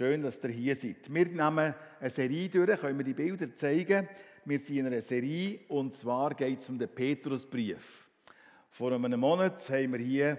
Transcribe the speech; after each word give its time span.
Schön, 0.00 0.22
dass 0.22 0.42
ihr 0.42 0.48
hier 0.48 0.74
seid. 0.74 1.12
Wir 1.12 1.26
nehmen 1.26 1.74
eine 2.00 2.08
Serie 2.08 2.48
durch, 2.48 2.80
können 2.80 2.96
wir 2.96 3.04
die 3.04 3.12
Bilder 3.12 3.54
zeigen. 3.54 4.08
Wir 4.46 4.58
sind 4.58 4.78
in 4.78 4.86
einer 4.86 5.02
Serie 5.02 5.60
und 5.68 5.92
zwar 5.92 6.34
geht 6.34 6.58
es 6.58 6.70
um 6.70 6.78
den 6.78 6.88
Petrusbrief. 6.88 8.08
Vor 8.70 8.92
einem 8.92 9.20
Monat 9.20 9.68
haben 9.68 9.92
wir 9.92 9.98
hier 9.98 10.38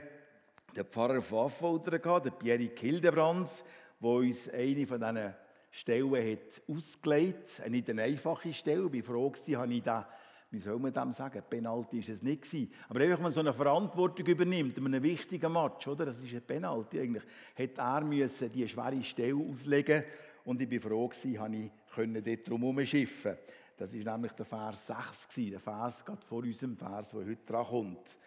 den 0.76 0.86
Pfarrer 0.86 1.22
von 1.22 1.46
Affolter 1.46 2.00
gehabt, 2.00 2.26
den 2.26 2.34
Pierre 2.40 2.72
Hildebrands, 2.76 3.64
der 4.02 4.10
uns 4.10 4.50
eine 4.50 4.88
von 4.88 5.00
diesen 5.00 5.34
Stellen 5.70 6.32
hat 6.32 6.62
ausgelegt. 6.68 7.62
Nicht 7.70 7.88
eine 7.92 8.02
einfache 8.02 8.52
Stelle. 8.54 8.90
Ich 8.92 9.08
war 9.08 9.14
froh, 9.14 9.32
habe 9.58 9.74
ich 9.76 9.84
den 9.84 10.04
wie 10.52 10.60
soll 10.60 10.78
man 10.80 10.92
dem 10.92 11.14
sagen, 11.14 11.42
Penalty 11.50 12.00
ist 12.00 12.10
es 12.10 12.22
nicht 12.22 12.42
gewesen. 12.42 12.72
Aber 12.90 13.00
wenn 13.00 13.22
man 13.22 13.32
so 13.32 13.40
eine 13.40 13.54
Verantwortung 13.54 14.26
übernimmt, 14.26 14.78
in 14.78 14.86
einem 14.86 15.02
wichtigen 15.02 15.52
Match, 15.52 15.88
oder, 15.88 16.06
das 16.06 16.22
ist 16.22 16.34
ein 16.34 16.42
Penalty 16.42 17.00
eigentlich, 17.00 17.24
hätte 17.56 17.80
er 17.80 18.02
müssen 18.02 18.52
die 18.52 18.68
schwere 18.68 19.02
Stelle 19.02 19.36
auslegen 19.36 20.04
und 20.44 20.62
ich 20.62 20.68
bin 20.68 20.82
froh 20.82 21.08
gewesen, 21.08 21.40
habe 21.40 21.56
ich 21.56 22.24
dort 22.24 22.50
drum 22.50 22.62
herumschiffen. 22.62 23.38
Das 23.78 23.94
ist 23.94 24.06
nämlich 24.06 24.34
der 24.34 24.46
Vers 24.46 24.88
6 24.88 25.30
gewesen, 25.30 25.52
der 25.52 25.60
Vers 25.62 26.04
gerade 26.04 26.26
vor 26.26 26.40
unserem 26.40 26.76
Vers, 26.76 27.12
der 27.12 27.22
heute 27.22 27.46
dran 27.46 27.66
kommt. 27.66 28.20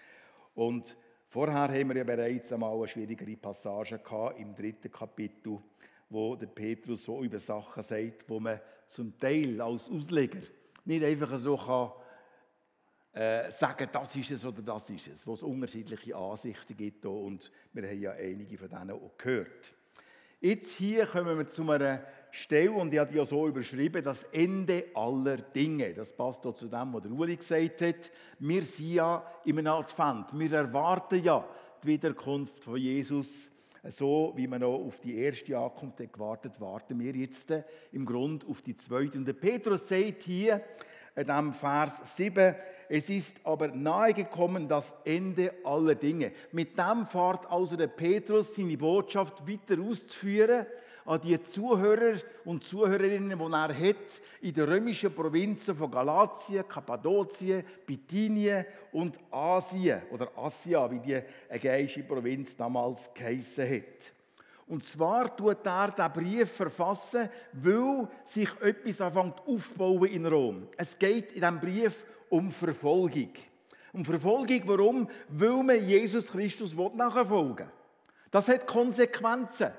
Und 0.55 0.97
vorher 1.29 1.69
haben 1.69 1.89
wir 1.91 1.97
ja 1.99 2.05
bereits 2.05 2.53
einmal 2.53 2.75
eine 2.75 2.89
schwierigere 2.89 3.37
Passage 3.37 3.99
gehabt, 3.99 4.41
im 4.41 4.55
dritten 4.55 4.91
Kapitel, 4.91 5.59
wo 6.09 6.37
der 6.37 6.47
Petrus 6.47 7.05
so 7.05 7.23
über 7.23 7.39
Sachen 7.39 7.83
sagt, 7.83 8.29
wo 8.29 8.41
man 8.41 8.59
zum 8.87 9.19
Teil 9.19 9.61
als 9.61 9.91
Ausleger 9.91 10.41
nicht 10.87 11.05
einfach 11.05 11.37
so 11.39 11.57
kann 11.57 11.91
äh, 13.15 13.51
sagen, 13.51 13.89
das 13.93 14.17
ist 14.17 14.33
es 14.33 14.45
oder 14.45 14.61
das 14.61 14.91
ist 14.91 15.07
es, 15.07 15.27
wo 15.27 15.35
es 15.35 15.43
unterschiedliche 15.43 16.17
Ansichten 16.17 16.77
gibt 16.77 17.07
und 17.07 17.51
wir 17.73 17.89
haben 17.89 18.01
ja 18.01 18.11
einige 18.11 18.59
von 18.59 18.69
denen 18.69 18.91
auch 18.91 19.17
gehört. 19.17 19.73
Jetzt 20.41 20.73
hier 20.73 21.07
kommen 21.07 21.39
wir 21.39 21.47
zu 21.47 21.71
einer 21.71 22.03
Stelle 22.31 22.73
und 22.73 22.93
ich 22.93 22.99
habe 22.99 23.11
die 23.13 23.17
ja 23.17 23.25
so 23.25 23.47
überschrieben, 23.47 24.03
das 24.03 24.25
Ende 24.25 24.87
aller 24.95 25.37
Dinge. 25.37 25.95
Das 25.95 26.13
passt 26.13 26.45
auch 26.45 26.55
zu 26.55 26.67
dem, 26.67 26.93
was 26.93 27.03
der 27.03 27.13
Uli 27.13 27.37
gesagt 27.37 27.81
hat. 27.83 28.11
Wir 28.41 28.63
sind 28.63 28.95
ja 28.95 29.25
im 29.45 29.65
Advent, 29.67 30.27
wir 30.33 30.53
erwarten 30.53 31.23
ja 31.23 31.49
die 31.83 31.89
Wiederkunft 31.89 32.65
von 32.65 32.77
Jesus. 32.77 33.51
So 33.89 34.33
wie 34.35 34.47
man 34.47 34.63
noch 34.63 34.75
auf 34.75 35.01
die 35.01 35.17
erste 35.17 35.57
Ankunft 35.57 35.99
gewartet, 35.99 36.61
warten 36.61 36.99
wir 36.99 37.15
jetzt 37.15 37.53
im 37.93 38.05
Grunde 38.05 38.47
auf 38.47 38.61
die 38.61 38.75
zweite. 38.75 39.17
Und 39.17 39.27
der 39.27 39.35
Petrus 39.35 39.87
sagt 39.87 40.25
hier, 40.25 40.63
in 41.17 41.27
diesem 41.27 41.53
Vers 41.53 42.17
7, 42.17 42.55
es 42.89 43.09
ist 43.09 43.37
aber 43.45 43.69
nahegekommen 43.69 44.69
das 44.69 44.93
Ende 45.05 45.53
aller 45.65 45.95
Dinge. 45.95 46.33
Mit 46.53 46.79
dem 46.79 47.07
fährt 47.07 47.51
also 47.51 47.77
der 47.77 47.87
Petrus 47.87 48.55
seine 48.55 48.77
Botschaft 48.77 49.47
weiter 49.49 49.81
auszuführen 49.81 50.67
an 51.07 51.21
die 51.21 51.41
Zuhörer 51.43 52.19
und 52.45 52.65
Zuhörerinnen, 52.65 53.39
die 53.39 53.53
er 53.53 53.89
hat 53.89 54.21
in 54.41 54.55
den 54.55 54.65
römischen 54.65 55.15
Provinzen 55.15 55.77
von 55.77 55.91
Galatien, 55.91 56.67
Kappadokien, 56.67 57.63
Bithynien 57.87 58.65
und 58.93 59.19
Asien 59.31 60.03
oder 60.11 60.31
Asia, 60.37 60.91
wie 60.91 61.01
die 61.01 61.21
ägäische 61.49 62.03
Provinz 62.03 62.57
damals 62.57 63.13
geheissen 63.13 63.69
hat. 63.69 64.13
Und 64.67 64.85
zwar 64.85 65.37
tut 65.37 65.65
er 65.67 65.91
den 65.91 66.13
Brief 66.13 66.51
verfassen, 66.51 67.29
weil 67.53 68.09
sich 68.25 68.49
etwas 68.63 69.01
anfängt 69.01 69.41
aufzubauen 69.47 70.09
in 70.09 70.27
Rom. 70.27 70.69
Es 70.77 70.99
geht 70.99 71.33
in 71.33 71.41
diesem 71.41 71.61
Brief 71.61 72.07
um 72.31 72.51
Verfolgung. 72.51 73.33
Um 73.93 74.05
Verfolgung, 74.05 74.63
warum? 74.65 75.09
Weil 75.29 75.63
man 75.63 75.87
Jesus 75.87 76.29
Christus 76.29 76.75
nachfolgen 76.75 77.67
will. 77.67 77.73
Das 78.31 78.49
hat 78.49 78.67
Konsequenzen. 78.67 79.71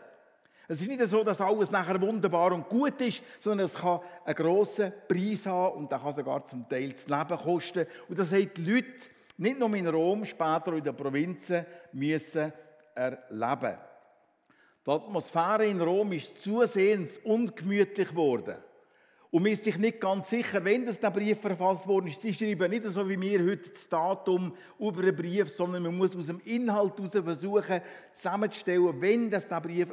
Es 0.67 0.81
ist 0.81 0.87
nicht 0.87 1.01
so, 1.01 1.23
dass 1.23 1.41
alles 1.41 1.69
nachher 1.69 2.01
wunderbar 2.01 2.51
und 2.53 2.67
gut 2.69 2.99
ist, 3.01 3.21
sondern 3.39 3.65
es 3.65 3.75
kann 3.75 3.99
einen 4.23 4.35
grossen 4.35 4.93
Preis 5.07 5.45
haben 5.45 5.75
und 5.77 5.91
das 5.91 6.01
kann 6.01 6.13
sogar 6.13 6.45
zum 6.45 6.67
Teil 6.67 6.89
das 6.89 7.07
Leben 7.07 7.37
kosten. 7.37 7.85
Und 8.07 8.17
das 8.17 8.31
haben 8.31 8.49
die 8.55 8.63
Leute 8.63 8.93
nicht 9.37 9.59
nur 9.59 9.75
in 9.75 9.87
Rom, 9.87 10.25
später 10.25 10.73
in 10.73 10.83
den 10.83 10.95
Provinzen 10.95 11.65
müssen 11.91 12.51
erleben. 12.95 13.77
Die 14.85 14.91
Atmosphäre 14.91 15.65
in 15.65 15.81
Rom 15.81 16.11
ist 16.11 16.41
zusehends 16.41 17.17
ungemütlich 17.23 18.09
geworden. 18.09 18.55
Und 19.31 19.43
man 19.43 19.51
ist 19.51 19.63
sich 19.63 19.77
nicht 19.77 19.99
ganz 19.99 20.29
sicher, 20.29 20.63
wenn 20.63 20.85
das 20.85 20.99
der 20.99 21.09
Brief 21.09 21.41
verfasst 21.41 21.87
worden 21.87 22.07
ist. 22.07 22.21
Sie 22.21 22.33
schreiben 22.33 22.69
nicht 22.69 22.85
so 22.85 23.09
wie 23.09 23.19
wir 23.19 23.39
heute 23.39 23.69
das 23.69 23.89
Datum 23.89 24.53
über 24.79 25.01
einen 25.01 25.15
Brief, 25.15 25.49
sondern 25.49 25.83
man 25.83 25.97
muss 25.97 26.15
aus 26.15 26.27
dem 26.27 26.39
Inhalt 26.45 26.97
heraus 26.97 27.11
versuchen, 27.11 27.81
zusammenzustellen, 28.13 29.01
wenn 29.01 29.29
das 29.29 29.47
der 29.47 29.59
Brief 29.59 29.91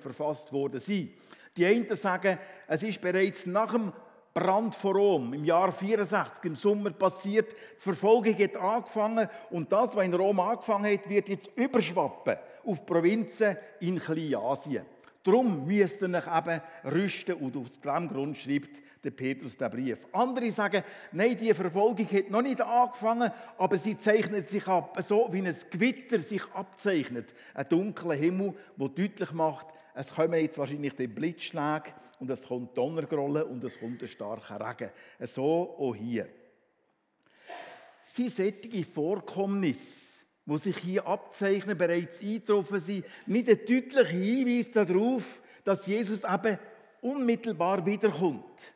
verfasst 0.00 0.52
worden 0.52 0.80
sein 0.80 1.10
Die 1.56 1.64
einen 1.64 1.96
sagen, 1.96 2.36
es 2.66 2.82
ist 2.82 3.00
bereits 3.00 3.46
nach 3.46 3.72
dem 3.72 3.92
Brand 4.34 4.74
vor 4.74 4.96
Rom 4.96 5.32
im 5.32 5.44
Jahr 5.44 5.70
64 5.70 6.44
im 6.44 6.56
Sommer 6.56 6.90
passiert. 6.90 7.52
Die 7.52 7.80
Verfolgung 7.80 8.36
hat 8.36 8.56
angefangen 8.56 9.28
und 9.50 9.70
das, 9.70 9.94
was 9.94 10.04
in 10.04 10.12
Rom 10.12 10.40
angefangen 10.40 10.92
hat, 10.92 11.08
wird 11.08 11.28
jetzt 11.28 11.50
überschwappen 11.54 12.36
auf 12.64 12.84
Provinzen 12.84 13.56
in 13.78 14.00
Kleinasien. 14.00 14.84
Darum 15.22 15.64
müsst 15.64 16.02
ihr 16.02 16.12
euch 16.12 16.26
eben 16.26 16.60
rüsten 16.84 17.36
und 17.36 17.56
aus 17.56 17.80
diesem 17.80 18.08
Grund 18.08 18.36
schreibt 18.36 18.82
der 19.04 19.12
Petrus 19.12 19.56
den 19.56 19.70
Brief. 19.70 19.98
Andere 20.12 20.50
sagen, 20.50 20.82
nein, 21.12 21.38
die 21.38 21.54
Verfolgung 21.54 22.06
hat 22.10 22.30
noch 22.30 22.42
nicht 22.42 22.60
angefangen, 22.60 23.30
aber 23.56 23.76
sie 23.76 23.96
zeichnet 23.96 24.48
sich 24.48 24.66
ab, 24.66 24.98
so 25.00 25.28
wie 25.30 25.46
ein 25.46 25.56
Gewitter 25.70 26.18
sich 26.18 26.42
abzeichnet. 26.52 27.34
Ein 27.54 27.68
dunkler 27.68 28.14
Himmel, 28.14 28.54
der 28.76 28.88
deutlich 28.88 29.32
macht, 29.32 29.68
es 29.94 30.12
kommen 30.12 30.40
jetzt 30.40 30.58
wahrscheinlich 30.58 30.94
die 30.94 31.06
Blitzschläge 31.06 31.94
und 32.18 32.30
es 32.30 32.46
kommt 32.46 32.76
Donnergrollen 32.76 33.44
und 33.44 33.62
es 33.64 33.78
kommt 33.78 34.02
ein 34.02 34.08
starker 34.08 34.60
Regen. 34.60 34.90
So 35.20 35.76
auch 35.78 35.94
hier. 35.94 36.28
Sie 38.02 38.28
solche 38.28 38.84
Vorkommnisse 38.84 40.14
wo 40.46 40.58
sich 40.58 40.76
hier 40.78 41.06
abzeichnen, 41.06 41.76
bereits 41.76 42.20
eingetroffen 42.20 42.80
sind, 42.80 43.04
nicht 43.26 43.48
ein 43.48 43.58
deutlicher 43.58 44.04
Hinweis 44.04 44.70
darauf, 44.70 45.42
dass 45.64 45.86
Jesus 45.86 46.24
eben 46.24 46.58
unmittelbar 47.00 47.84
wiederkommt. 47.86 48.74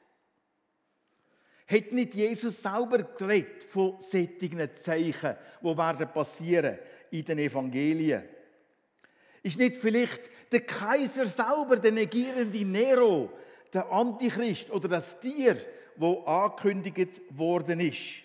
Hat 1.66 1.92
nicht 1.92 2.14
Jesus 2.14 2.62
selber 2.62 3.02
geredet 3.02 3.64
von 3.64 4.00
sättigen 4.00 4.74
Zeichen, 4.74 5.36
die 5.62 5.76
werden 5.76 6.78
in 7.10 7.24
den 7.24 7.38
Evangelien? 7.38 8.24
Ist 9.48 9.58
nicht 9.58 9.78
vielleicht 9.78 10.28
der 10.52 10.60
Kaiser 10.60 11.24
selber, 11.24 11.76
der 11.76 11.92
negierende 11.92 12.66
Nero, 12.66 13.32
der 13.72 13.90
Antichrist 13.90 14.70
oder 14.70 14.88
das 14.88 15.18
Tier, 15.20 15.56
wo 15.96 16.20
angekündigt 16.24 17.22
worden 17.30 17.80
ist? 17.80 18.24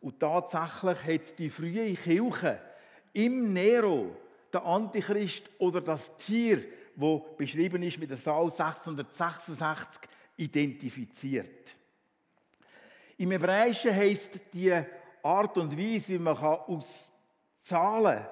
Und 0.00 0.18
tatsächlich 0.18 1.04
hat 1.04 1.38
die 1.38 1.50
frühe 1.50 1.92
Kirche 1.92 2.58
im 3.12 3.52
Nero 3.52 4.16
der 4.50 4.64
Antichrist 4.64 5.42
oder 5.58 5.82
das 5.82 6.16
Tier, 6.16 6.64
wo 6.96 7.18
beschrieben 7.36 7.82
ist 7.82 7.98
mit 7.98 8.08
der 8.08 8.16
Zahl 8.16 8.50
666, 8.50 10.00
identifiziert. 10.38 11.74
Im 13.18 13.30
Hebräischen 13.32 13.94
heißt 13.94 14.40
die 14.54 14.72
Art 15.22 15.58
und 15.58 15.76
Weise, 15.76 16.14
wie 16.14 16.18
man 16.18 16.34
aus 16.38 17.10
Zahlen 17.60 18.24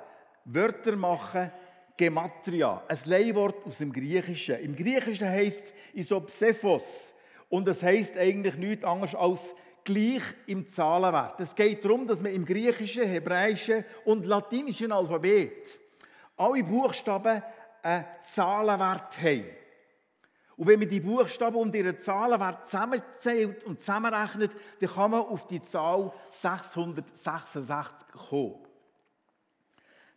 Wörter 0.47 0.97
machen 0.97 1.50
kann, 1.50 1.52
Gematria, 1.98 2.82
ein 2.88 2.98
Leihwort 3.04 3.66
aus 3.66 3.78
dem 3.78 3.92
Griechischen. 3.92 4.59
Im 4.60 4.75
Griechischen 4.75 5.28
heißt 5.28 5.75
es 5.92 6.04
Isopsephos 6.04 7.12
und 7.48 7.69
es 7.69 7.82
heißt 7.82 8.16
eigentlich 8.16 8.56
nichts 8.56 8.84
anderes 8.84 9.14
als 9.16 9.54
gleich 9.84 10.22
im 10.47 10.69
Zahlenwert. 10.69 11.41
Es 11.41 11.54
geht 11.54 11.84
darum, 11.84 12.06
dass 12.06 12.22
wir 12.22 12.31
im 12.31 12.44
griechischen, 12.44 13.04
hebräischen 13.04 13.84
und 14.04 14.25
latinischen 14.26 14.92
Alphabet 14.92 15.78
alle 16.36 16.62
Buchstaben 16.62 17.42
einen 17.82 18.04
Zahlenwert 18.20 19.20
haben. 19.20 19.44
Und 20.56 20.66
wenn 20.66 20.78
man 20.78 20.89
die 20.89 21.00
Buchstaben 21.00 21.56
und 21.56 21.74
ihren 21.74 21.98
Zahlenwert 21.98 22.66
zusammenzählt 22.66 23.65
und 23.65 23.80
zusammenrechnet, 23.80 24.53
dann 24.80 24.91
kann 24.91 25.10
man 25.10 25.22
auf 25.22 25.47
die 25.48 25.60
Zahl 25.60 26.12
666 26.30 28.09
kommen. 28.28 28.67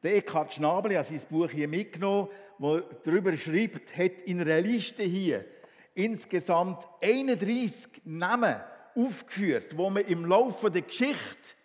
Der 0.03 0.15
Eckhard 0.15 0.53
Schnabel 0.53 0.97
hat 0.97 1.05
sein 1.05 1.21
Buch 1.29 1.49
hier 1.49 1.67
mitgenommen, 1.67 2.29
wo 2.57 2.79
darüber 2.79 3.35
schreibt, 3.37 3.95
hat 3.95 4.21
in 4.25 4.41
einer 4.41 4.59
Liste 4.61 5.03
hier 5.03 5.45
insgesamt 5.93 6.87
31 7.01 8.01
Namen 8.05 8.55
aufgeführt, 8.95 9.77
wo 9.77 9.89
man 9.89 10.05
im 10.05 10.25
Laufe 10.25 10.71
der 10.71 10.81
Geschichte 10.81 11.55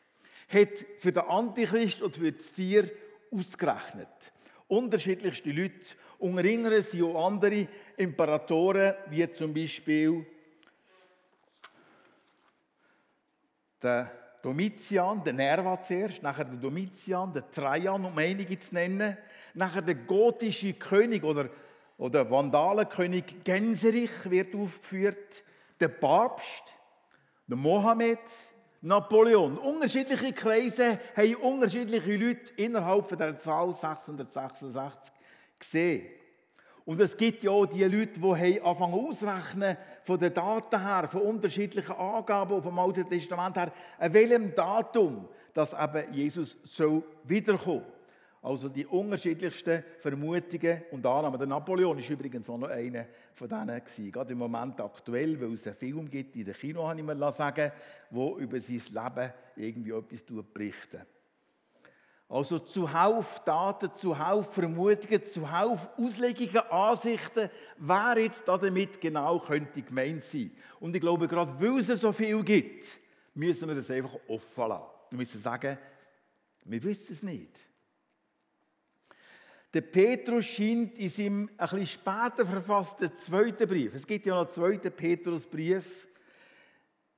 hat 0.48 0.84
für 0.98 1.12
den 1.12 1.22
Antichrist 1.22 2.02
und 2.02 2.16
für 2.16 2.30
das 2.30 2.52
Tier 2.52 2.90
ausgerechnet. 3.30 4.32
Unterschiedlichste 4.68 5.50
Leute. 5.50 5.96
Unter 6.18 6.44
ihnen 6.44 6.82
sind 6.82 7.02
auch 7.04 7.26
andere 7.26 7.68
Imperatoren, 7.96 8.94
wie 9.10 9.30
zum 9.30 9.54
Beispiel 9.54 10.26
der 13.82 14.25
Domitian, 14.46 15.25
der 15.25 15.32
Nerva 15.32 15.81
zuerst, 15.81 16.22
nachher 16.22 16.44
der 16.44 16.58
Domitian, 16.58 17.32
der 17.32 17.50
Trajan, 17.50 18.04
um 18.04 18.16
einige 18.16 18.56
zu 18.56 18.75
nennen, 18.75 19.16
nachher 19.54 19.82
der 19.82 19.96
gotische 19.96 20.72
König 20.75 21.25
oder 21.25 21.48
Oder 21.98 22.31
Vandalenkönig 22.31 23.43
Gänserich 23.43 24.10
wird 24.25 24.54
aufgeführt, 24.54 25.43
der 25.81 25.88
Papst, 25.88 26.76
der 27.46 27.56
Mohammed, 27.56 28.19
Napoleon. 28.82 29.56
Unterschiedliche 29.56 30.32
Kreise 30.32 31.00
haben 31.16 31.34
unterschiedliche 31.37 32.16
Leute 32.16 32.52
innerhalb 32.56 33.16
der 33.16 33.37
Zahl 33.37 33.72
666 33.72 35.12
gesehen. 35.58 36.06
Und 36.86 37.00
es 37.00 37.16
gibt 37.16 37.42
ja 37.42 37.50
auch 37.50 37.66
die 37.66 37.82
Leute, 37.82 38.20
die 38.20 38.62
anfangen 38.62 38.94
auszurechnen, 38.94 39.76
von 40.04 40.20
den 40.20 40.32
Daten 40.32 40.80
her, 40.80 41.08
von 41.08 41.22
unterschiedlichen 41.22 41.96
Angaben 41.96 42.62
vom 42.62 42.78
Alten 42.78 43.08
Testament 43.08 43.56
her, 43.56 43.72
an 43.98 44.14
welchem 44.14 44.54
Datum, 44.54 45.28
dass 45.52 45.72
eben 45.72 46.12
Jesus 46.12 46.56
so 46.62 47.02
wiederkommen 47.24 47.82
Also 48.40 48.68
die 48.68 48.86
unterschiedlichsten 48.86 49.82
Vermutungen 49.98 50.82
und 50.92 51.04
Annahmen. 51.04 51.36
Der 51.36 51.48
Napoleon 51.48 51.98
ist 51.98 52.08
übrigens 52.08 52.48
auch 52.48 52.58
noch 52.58 52.68
einer 52.68 53.06
von 53.34 53.48
denen 53.48 53.84
gewesen. 53.84 54.12
Gerade 54.12 54.32
im 54.32 54.38
Moment 54.38 54.80
aktuell, 54.80 55.40
weil 55.40 55.54
es 55.54 55.66
einen 55.66 55.74
Film 55.74 56.08
gibt 56.08 56.36
in 56.36 56.44
der 56.44 56.54
Kino, 56.54 56.86
habe 56.86 57.00
ich 57.00 57.04
mir 57.04 57.32
sagen 57.32 57.72
wo 58.10 58.38
über 58.38 58.60
sein 58.60 58.80
Leben 58.92 59.32
irgendwie 59.56 59.90
etwas 59.90 60.24
berichtet. 60.54 61.15
Also 62.28 62.58
zuhauf 62.58 63.44
Daten, 63.44 63.94
zuhauf 63.94 64.52
Vermutungen, 64.52 65.25
zuhauf 65.25 65.88
Auslegungen, 65.96 66.58
Ansichten, 66.70 67.49
wer 67.76 68.19
jetzt 68.19 68.49
damit 68.49 69.00
genau 69.00 69.38
könnte 69.38 69.82
gemeint 69.82 70.25
sein. 70.25 70.50
Und 70.81 70.94
ich 70.96 71.00
glaube, 71.00 71.28
gerade 71.28 71.55
weil 71.61 71.78
es 71.78 72.00
so 72.00 72.12
viel 72.12 72.43
gibt, 72.43 72.87
müssen 73.34 73.69
wir 73.69 73.76
das 73.76 73.90
einfach 73.90 74.19
offen 74.26 74.69
lassen. 74.69 74.84
Wir 75.11 75.19
müssen 75.19 75.40
sagen, 75.40 75.78
wir 76.64 76.82
wissen 76.82 77.12
es 77.12 77.23
nicht. 77.23 77.61
Der 79.73 79.82
Petrus 79.82 80.46
scheint 80.46 80.99
in 80.99 81.11
seinem 81.11 81.50
ein 81.56 81.69
bisschen 81.69 81.87
später 81.87 82.46
verfassten 82.46 83.14
zweiten 83.14 83.69
Brief, 83.69 83.94
es 83.94 84.06
gibt 84.06 84.26
ja 84.26 84.34
noch 84.34 84.43
einen 84.43 84.50
zweiten 84.50 84.90
Petrusbrief, 84.90 86.08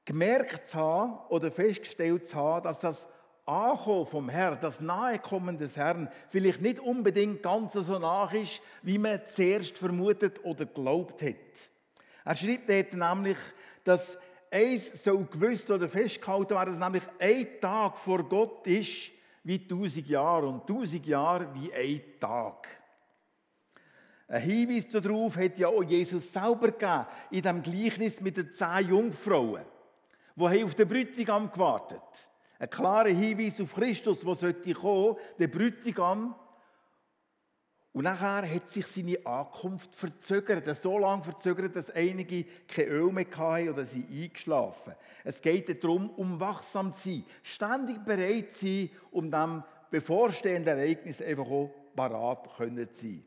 gemerkt 0.04 0.68
zu 0.68 0.78
haben 0.78 1.18
oder 1.28 1.50
festgestellt 1.50 2.26
zu 2.26 2.34
haben, 2.34 2.64
dass 2.64 2.80
das 2.80 3.06
Ankommen 3.48 4.06
vom 4.06 4.28
Herrn, 4.28 4.58
das 4.60 4.80
Nahekommen 4.80 5.56
des 5.56 5.76
Herrn, 5.76 6.10
vielleicht 6.28 6.60
nicht 6.60 6.80
unbedingt 6.80 7.42
ganz 7.42 7.72
so 7.72 7.98
nach 7.98 8.32
ist, 8.34 8.60
wie 8.82 8.98
man 8.98 9.24
zuerst 9.24 9.78
vermutet 9.78 10.44
oder 10.44 10.66
glaubt 10.66 11.22
hat. 11.22 11.36
Er 12.26 12.34
schreibt 12.34 12.68
dort 12.68 12.92
nämlich, 12.92 13.38
dass 13.84 14.18
eins 14.50 15.02
so 15.02 15.18
gewusst 15.20 15.70
oder 15.70 15.88
festgehalten 15.88 16.54
werden, 16.54 16.78
dass 16.78 16.78
nämlich 16.78 17.04
ein 17.18 17.60
Tag 17.60 17.96
vor 17.96 18.22
Gott 18.28 18.66
ist 18.66 19.12
wie 19.44 19.66
tausend 19.66 20.06
Jahre 20.08 20.46
und 20.46 20.66
tausend 20.66 21.06
Jahre 21.06 21.48
wie 21.54 21.72
ein 21.72 22.02
Tag. 22.20 22.68
Ein 24.28 24.42
Hinweis 24.42 24.88
darauf 24.88 25.38
hat 25.38 25.58
ja 25.58 25.68
auch 25.68 25.82
Jesus 25.82 26.30
selber 26.30 26.70
gegeben 26.70 27.06
in 27.30 27.40
dem 27.40 27.62
Gleichnis 27.62 28.20
mit 28.20 28.36
den 28.36 28.52
zehn 28.52 28.90
Jungfrauen, 28.90 29.64
die 30.36 30.64
auf 30.64 30.74
den 30.74 30.86
Bräutigam 30.86 31.50
gewartet 31.50 31.98
haben. 31.98 32.27
Ein 32.58 32.70
klarer 32.70 33.08
Hinweis 33.08 33.60
auf 33.60 33.74
Christus, 33.74 34.20
der 34.20 34.34
sollte 34.34 34.74
kommen, 34.74 35.16
der 35.38 35.48
Bräutigam. 35.48 36.34
Und 37.92 38.04
nachher 38.04 38.48
hat 38.48 38.68
sich 38.68 38.86
seine 38.86 39.24
Ankunft 39.24 39.94
verzögert, 39.94 40.76
so 40.76 40.98
lange 40.98 41.24
verzögert, 41.24 41.74
dass 41.74 41.90
einige 41.90 42.44
kein 42.66 42.86
Öl 42.86 43.10
mehr 43.12 43.26
hatten 43.36 43.70
oder 43.70 43.84
sie 43.84 44.04
eingeschlafen. 44.10 44.94
Es 45.24 45.40
geht 45.40 45.82
darum, 45.82 46.10
um 46.10 46.38
wachsam 46.38 46.92
zu 46.92 47.08
sein, 47.08 47.24
ständig 47.42 48.04
bereit 48.04 48.52
zu 48.52 48.66
sein, 48.66 48.90
um 49.10 49.30
dem 49.30 49.64
bevorstehenden 49.90 50.78
Ereignis 50.78 51.22
einfach 51.22 51.46
auch 51.46 51.70
parat 51.96 52.48
zu 52.56 52.68
sein. 52.92 53.24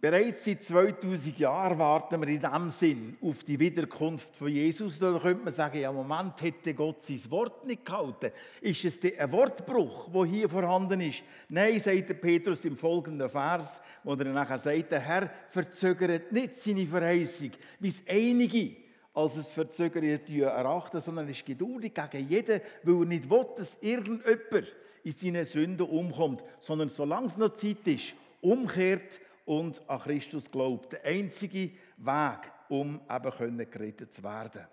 Bereits 0.00 0.46
seit 0.46 0.62
2000 0.62 1.38
Jahren 1.38 1.78
warten 1.78 2.22
wir 2.22 2.28
in 2.28 2.40
diesem 2.40 2.70
Sinn 2.70 3.18
auf 3.20 3.44
die 3.44 3.60
Wiederkunft 3.60 4.34
von 4.34 4.48
Jesus. 4.48 4.98
Da 4.98 5.18
könnte 5.18 5.44
man 5.44 5.52
sagen, 5.52 5.78
ja, 5.78 5.92
Moment, 5.92 6.40
hätte 6.40 6.72
Gott 6.72 7.02
sein 7.04 7.20
Wort 7.28 7.66
nicht 7.66 7.84
gehalten? 7.84 8.32
Ist 8.62 8.82
es 8.82 8.98
ein 9.18 9.30
Wortbruch, 9.30 10.08
der 10.10 10.24
hier 10.24 10.48
vorhanden 10.48 11.02
ist? 11.02 11.22
Nein, 11.50 11.78
sagt 11.78 12.18
Petrus 12.18 12.64
im 12.64 12.78
folgenden 12.78 13.28
Vers, 13.28 13.82
wo 14.02 14.14
er 14.14 14.24
nachher 14.24 14.56
sagt, 14.56 14.90
der 14.90 15.00
Herr 15.00 15.30
verzögert 15.50 16.32
nicht 16.32 16.56
seine 16.56 16.86
Verheißung, 16.86 17.50
wie 17.78 17.88
es 17.88 18.02
einige 18.08 18.76
als 19.12 19.36
es 19.36 19.50
verzögert 19.50 20.30
erachten, 20.30 21.00
sondern 21.00 21.28
ist 21.28 21.44
geduldig 21.44 21.92
gegen 21.92 22.28
jeden, 22.28 22.60
weil 22.84 23.00
er 23.00 23.04
nicht 23.04 23.28
will, 23.28 23.46
dass 23.56 23.76
irgendjemand 23.82 24.74
in 25.02 25.12
seine 25.12 25.44
Sünden 25.44 25.86
umkommt, 25.86 26.42
sondern 26.58 26.88
solange 26.88 27.26
es 27.26 27.36
noch 27.36 27.54
Zeit 27.54 27.86
ist, 27.86 28.14
umkehrt 28.40 29.20
und 29.50 29.82
an 29.90 29.98
Christus 29.98 30.48
glaubt. 30.48 30.92
Der 30.92 31.04
einzige 31.04 31.72
Weg, 31.96 32.52
um 32.68 33.00
eben 33.10 33.68
gerettet 33.68 34.12
zu 34.12 34.22
werden. 34.22 34.64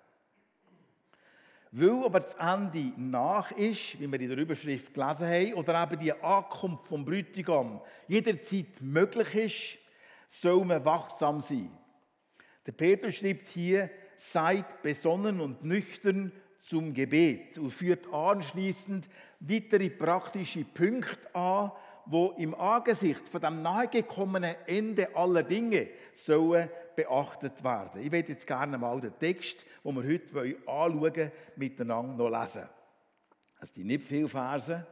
Weil 1.71 2.05
aber 2.05 2.19
das 2.19 2.35
Ende 2.35 2.93
nach 2.95 3.49
ist, 3.53 3.99
wie 3.99 4.11
wir 4.11 4.21
in 4.21 4.29
der 4.29 4.37
Überschrift 4.37 4.93
gelesen 4.93 5.25
haben, 5.27 5.53
oder 5.55 5.81
eben 5.81 5.99
die 5.99 6.13
Ankunft 6.13 6.85
vom 6.85 7.03
Bräutigam 7.03 7.81
jederzeit 8.07 8.79
möglich 8.79 9.33
ist, 9.33 9.79
soll 10.27 10.63
man 10.63 10.85
wachsam 10.85 11.41
sein. 11.41 11.71
Der 12.67 12.73
Petrus 12.73 13.15
schreibt 13.15 13.47
hier, 13.47 13.89
seid 14.15 14.83
besonnen 14.83 15.41
und 15.41 15.63
nüchtern 15.63 16.31
zum 16.59 16.93
Gebet 16.93 17.57
und 17.57 17.71
führt 17.71 18.13
anschließend 18.13 19.09
weitere 19.39 19.89
praktische 19.89 20.65
Punkte 20.65 21.33
an, 21.33 21.71
wo 22.09 22.31
im 22.37 22.55
Angesicht 22.55 23.27
von 23.29 23.41
dem 23.41 23.61
nahegekommenen 23.61 24.55
Ende 24.65 25.15
aller 25.15 25.43
Dinge 25.43 25.89
sollen 26.13 26.69
beachtet 26.95 27.63
werden. 27.63 28.01
Ich 28.01 28.11
werde 28.11 28.31
jetzt 28.31 28.47
gerne 28.47 28.77
mal 28.77 28.99
den 28.99 29.17
Text, 29.19 29.65
den 29.83 29.95
wir 29.95 30.03
heute 30.03 30.57
anschauen 30.65 31.31
miteinander 31.55 32.29
noch 32.29 32.41
lesen. 32.41 32.67
Es 33.59 33.73
sind 33.73 33.87
nicht 33.87 34.03
viele 34.03 34.27
Verse. 34.27 34.85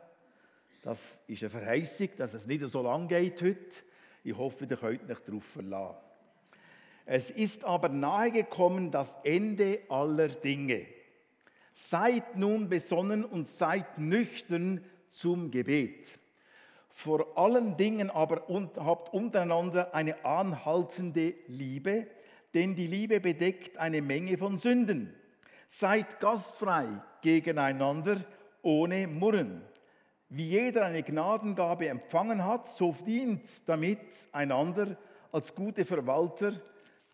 Das 0.81 1.21
ist 1.27 1.41
eine 1.41 1.49
Verheißung, 1.49 2.09
dass 2.17 2.33
es 2.33 2.45
nicht 2.45 2.63
so 2.65 2.81
lang 2.81 3.07
geht 3.07 3.41
heute. 3.41 3.83
Ich 4.23 4.37
hoffe, 4.37 4.65
ihr 4.69 4.77
könnt 4.77 5.09
euch 5.09 5.19
darauf 5.23 5.43
verlassen. 5.43 5.97
Es 7.05 7.29
ist 7.29 7.63
aber 7.63 7.89
nahegekommen 7.89 8.91
das 8.91 9.17
Ende 9.23 9.81
aller 9.89 10.27
Dinge. 10.27 10.87
Seid 11.71 12.35
nun 12.35 12.69
besonnen 12.69 13.23
und 13.23 13.47
seid 13.47 13.99
nüchtern 13.99 14.83
zum 15.09 15.51
Gebet. 15.51 16.19
Vor 16.97 17.37
allen 17.37 17.75
Dingen 17.75 18.09
aber 18.09 18.43
habt 18.77 19.13
untereinander 19.13 19.93
eine 19.93 20.23
anhaltende 20.23 21.35
Liebe, 21.47 22.07
denn 22.53 22.73
die 22.73 22.87
Liebe 22.87 23.19
bedeckt 23.19 23.77
eine 23.77 24.01
Menge 24.01 24.37
von 24.37 24.57
Sünden. 24.57 25.13
Seid 25.67 26.21
gastfrei 26.21 26.87
gegeneinander, 27.21 28.21
ohne 28.61 29.07
Murren. 29.07 29.61
Wie 30.29 30.47
jeder 30.47 30.85
eine 30.85 31.03
Gnadengabe 31.03 31.89
empfangen 31.89 32.45
hat, 32.45 32.65
so 32.65 32.95
dient 33.05 33.67
damit 33.67 33.99
einander 34.31 34.95
als 35.33 35.53
gute 35.53 35.83
Verwalter 35.83 36.53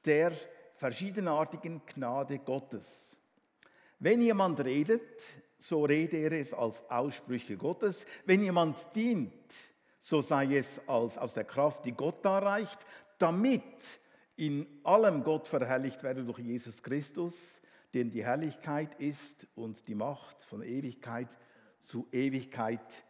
der 0.06 0.32
verschiedenartigen 0.76 1.82
Gnade 1.88 2.38
Gottes. 2.38 3.18
Wenn 3.98 4.22
jemand 4.22 4.64
redet, 4.64 5.02
so 5.58 5.86
rede 5.86 6.18
er 6.18 6.34
es 6.34 6.54
als 6.54 6.88
Aussprüche 6.88 7.58
Gottes. 7.58 8.06
Wenn 8.26 8.44
jemand 8.44 8.78
dient, 8.96 9.34
so 10.02 10.20
sei 10.22 10.58
es 10.58 10.82
als 10.88 11.18
aus 11.18 11.36
der 11.36 11.44
Kraft, 11.44 11.86
die 11.86 11.92
Gott 11.94 12.26
da 12.26 12.40
reicht, 12.40 12.80
damit 13.20 14.00
in 14.36 14.66
allem 14.84 15.24
Gott 15.24 15.48
verherrlicht 15.48 16.02
werde 16.02 16.26
durch 16.26 16.40
Jesus 16.40 16.82
Christus, 16.82 17.62
dem 17.94 18.10
die 18.10 18.26
Herrlichkeit 18.26 19.00
ist 19.00 19.48
und 19.56 19.88
die 19.88 19.96
Macht 19.96 20.44
von 20.44 20.64
Ewigkeit 20.64 21.28
zu 21.80 22.08
Ewigkeit. 22.12 23.06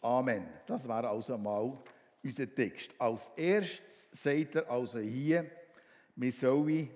Amen. 0.00 0.48
Das 0.66 0.88
war 0.88 1.04
also 1.04 1.36
mal 1.36 1.78
unser 2.22 2.52
Text. 2.52 2.92
Als 2.98 3.30
erstes 3.36 4.08
sagt 4.10 4.54
er 4.54 4.70
also 4.70 4.98
hier, 4.98 5.50
wir 6.14 6.32
sollen 6.32 6.88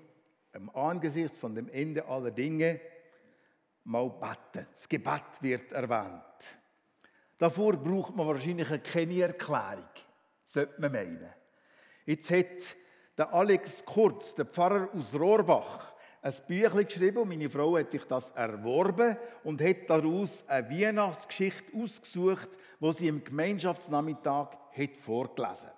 im 0.54 0.70
Angesicht 0.70 1.36
von 1.36 1.54
dem 1.54 1.68
Ende 1.68 2.06
aller 2.06 2.30
Dinge 2.30 2.80
mal 3.84 4.08
beten. 4.08 4.66
Das 4.70 4.88
Gebet 4.88 5.42
wird 5.42 5.72
erwähnt. 5.72 6.59
Davor 7.40 7.72
braucht 7.78 8.14
man 8.14 8.26
wahrscheinlich 8.26 8.68
keine 8.82 9.22
Erklärung, 9.22 9.88
sollte 10.44 10.78
man 10.78 10.92
meinen. 10.92 11.32
Jetzt 12.04 12.30
hat 12.30 12.76
der 13.16 13.32
Alex 13.32 13.82
Kurz, 13.82 14.34
der 14.34 14.44
Pfarrer 14.44 14.90
aus 14.94 15.14
Rohrbach, 15.14 15.94
ein 16.20 16.34
Büchlein 16.46 16.84
geschrieben 16.84 17.16
und 17.16 17.30
meine 17.30 17.48
Frau 17.48 17.78
hat 17.78 17.92
sich 17.92 18.04
das 18.04 18.30
erworben 18.32 19.16
und 19.42 19.62
hat 19.62 19.88
daraus 19.88 20.44
eine 20.48 20.68
Weihnachtsgeschichte 20.68 21.74
ausgesucht, 21.82 22.50
wo 22.78 22.92
sie 22.92 23.08
im 23.08 23.24
Gemeinschaftsnachmittag 23.24 24.48
hat 24.76 24.96
vorgelesen 24.98 25.70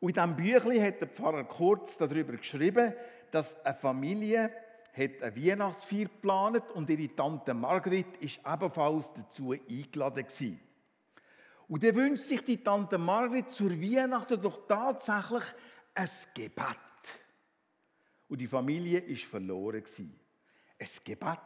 Und 0.00 0.16
in 0.16 0.34
diesem 0.34 0.36
Büchlein 0.36 0.82
hat 0.82 1.00
der 1.02 1.08
Pfarrer 1.08 1.44
Kurz 1.44 1.98
darüber 1.98 2.38
geschrieben, 2.38 2.94
dass 3.30 3.62
eine 3.66 3.74
Familie 3.74 4.50
hat 4.96 5.22
eine 5.22 5.36
Weihnachtsfeier 5.36 6.04
geplant 6.04 6.70
und 6.72 6.88
ihre 6.88 7.14
Tante 7.14 7.52
Margret 7.52 8.16
ist 8.18 8.40
ebenfalls 8.46 9.12
dazu 9.12 9.52
eingeladen 9.52 10.24
gewesen. 10.24 10.60
Und 11.68 11.82
dann 11.82 11.94
wünscht 11.94 12.24
sich 12.24 12.44
die 12.44 12.62
Tante 12.62 12.98
Margret 12.98 13.50
zur 13.50 13.70
Weihnachten 13.70 14.40
doch 14.40 14.66
tatsächlich 14.66 15.42
ein 15.94 16.08
Gebet. 16.34 16.78
Und 18.28 18.40
die 18.40 18.46
Familie 18.46 19.00
ist 19.00 19.24
verloren 19.24 19.82
gewesen. 19.82 20.18
Ein 20.78 20.88
Gebet. 21.04 21.38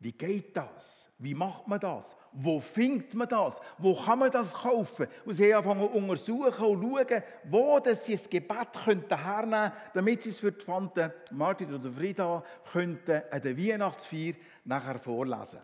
Wie 0.00 0.12
geht 0.12 0.56
das? 0.56 1.01
Wie 1.22 1.34
macht 1.34 1.68
man 1.68 1.78
das? 1.78 2.16
Wo 2.32 2.58
findet 2.58 3.14
man 3.14 3.28
das? 3.28 3.60
Wo 3.78 3.94
kann 3.94 4.18
man 4.18 4.32
das 4.32 4.52
kaufen? 4.52 5.06
Und 5.24 5.34
sie 5.34 5.54
haben 5.54 5.68
angefangen 5.68 6.18
zu 6.18 6.34
untersuchen 6.36 6.66
und 6.66 6.82
schauen, 6.82 7.22
wo 7.44 7.78
das 7.78 8.06
sie 8.06 8.16
das 8.16 8.28
Gebet 8.28 8.74
hernehmen 8.84 9.08
könnten, 9.08 9.72
damit 9.94 10.22
sie 10.22 10.30
es 10.30 10.40
für 10.40 10.50
die 10.50 10.64
Tante 10.64 11.14
Margit 11.30 11.70
oder 11.70 11.88
Frieda 11.88 12.42
könnten 12.72 13.22
an 13.30 13.40
der 13.40 13.56
Weihnachtsfeier 13.56 14.32
nachher 14.64 14.98
vorlesen. 14.98 15.60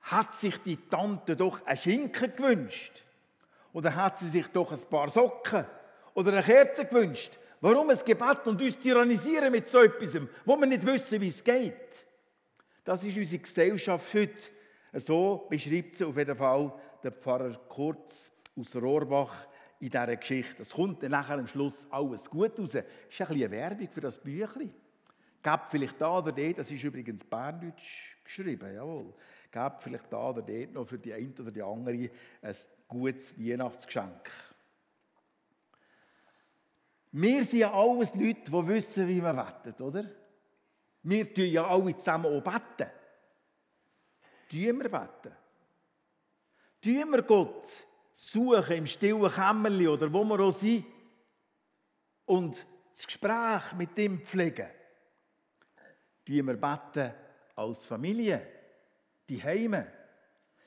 Hat 0.00 0.34
sich 0.34 0.60
die 0.62 0.78
Tante 0.88 1.36
doch 1.36 1.64
einen 1.64 1.78
Schinken 1.78 2.34
gewünscht? 2.34 3.04
Oder 3.72 3.94
hat 3.94 4.18
sie 4.18 4.28
sich 4.28 4.48
doch 4.48 4.72
ein 4.72 4.82
paar 4.90 5.10
Socken 5.10 5.64
oder 6.14 6.32
eine 6.32 6.42
Kerze 6.42 6.86
gewünscht? 6.86 7.38
Warum 7.60 7.88
ein 7.88 7.98
Gebet 8.04 8.46
und 8.46 8.60
uns 8.60 8.80
tyrannisieren 8.80 9.52
mit 9.52 9.68
so 9.68 9.78
etwas, 9.78 10.20
wo 10.44 10.56
wir 10.56 10.66
nicht 10.66 10.84
wissen, 10.84 11.20
wie 11.20 11.28
es 11.28 11.44
geht? 11.44 12.04
Das 12.84 13.02
ist 13.02 13.16
unsere 13.16 13.42
Gesellschaft 13.42 14.14
heute. 14.14 14.50
So 14.92 15.46
beschreibt 15.48 15.96
sie 15.96 16.04
auf 16.04 16.16
jeden 16.16 16.36
Fall 16.36 16.72
der 17.02 17.12
Pfarrer 17.12 17.58
Kurz 17.68 18.30
aus 18.56 18.76
Rohrbach 18.76 19.48
in 19.80 19.90
dieser 19.90 20.16
Geschichte. 20.16 20.62
Es 20.62 20.70
kommt 20.70 21.02
dann 21.02 21.10
nachher 21.10 21.38
am 21.38 21.46
Schluss 21.46 21.86
alles 21.90 22.28
gut 22.28 22.58
raus. 22.58 22.72
Das 22.72 22.84
ist 22.84 22.84
ein 22.84 22.84
bisschen 23.08 23.34
eine 23.34 23.50
Werbung 23.50 23.88
für 23.88 24.00
das 24.02 24.18
Büchlein. 24.18 24.74
Gebt 25.42 25.70
vielleicht 25.70 26.00
da 26.00 26.18
oder 26.18 26.32
dort, 26.32 26.58
das 26.58 26.70
ist 26.70 26.84
übrigens 26.84 27.24
Berndeutsch 27.24 28.16
geschrieben, 28.22 28.74
jawohl. 28.74 29.14
Gebt 29.50 29.82
vielleicht 29.82 30.12
da 30.12 30.30
oder 30.30 30.42
dort 30.42 30.72
noch 30.72 30.86
für 30.86 30.98
die 30.98 31.12
eine 31.12 31.32
oder 31.38 31.50
die 31.50 31.62
andere 31.62 32.10
ein 32.42 32.56
gutes 32.88 33.38
Weihnachtsgeschenk. 33.38 34.30
Wir 37.12 37.44
sind 37.44 37.58
ja 37.60 37.72
alles 37.72 38.14
Leute, 38.14 38.50
die 38.50 38.68
wissen, 38.68 39.08
wie 39.08 39.20
man 39.20 39.36
wettet, 39.36 39.80
oder? 39.80 40.04
Wir 41.04 41.32
tun 41.32 41.44
ja 41.44 41.66
alle 41.66 41.96
zusammen 41.96 42.26
auch 42.26 42.42
beten. 42.42 42.90
Tun 44.50 44.80
wir 44.80 44.88
beten. 44.88 45.36
Tun 46.80 47.12
wir 47.12 47.22
Gott 47.22 47.68
suchen 48.12 48.76
im 48.76 48.86
stillen 48.86 49.30
Kämmerchen 49.30 49.88
oder 49.88 50.12
wo 50.12 50.24
wir 50.24 50.40
auch 50.40 50.52
sind 50.52 50.86
und 52.24 52.66
das 52.92 53.06
Gespräch 53.06 53.72
mit 53.76 53.98
ihm 53.98 54.20
pflegen. 54.20 54.68
Tun 56.24 56.46
wir 56.46 56.56
beten 56.56 57.12
als 57.54 57.84
Familie, 57.84 58.46
die 59.28 59.42
Heime. 59.42 59.86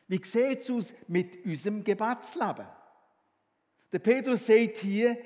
Wie 0.08 0.24
sieht 0.24 0.60
es 0.60 0.70
aus 0.70 0.94
mit 1.08 1.44
unserem 1.46 1.84
Gebetsleben? 1.84 2.68
Der 3.92 4.00
Petrus 4.00 4.46
sagt 4.46 4.78
hier, 4.78 5.18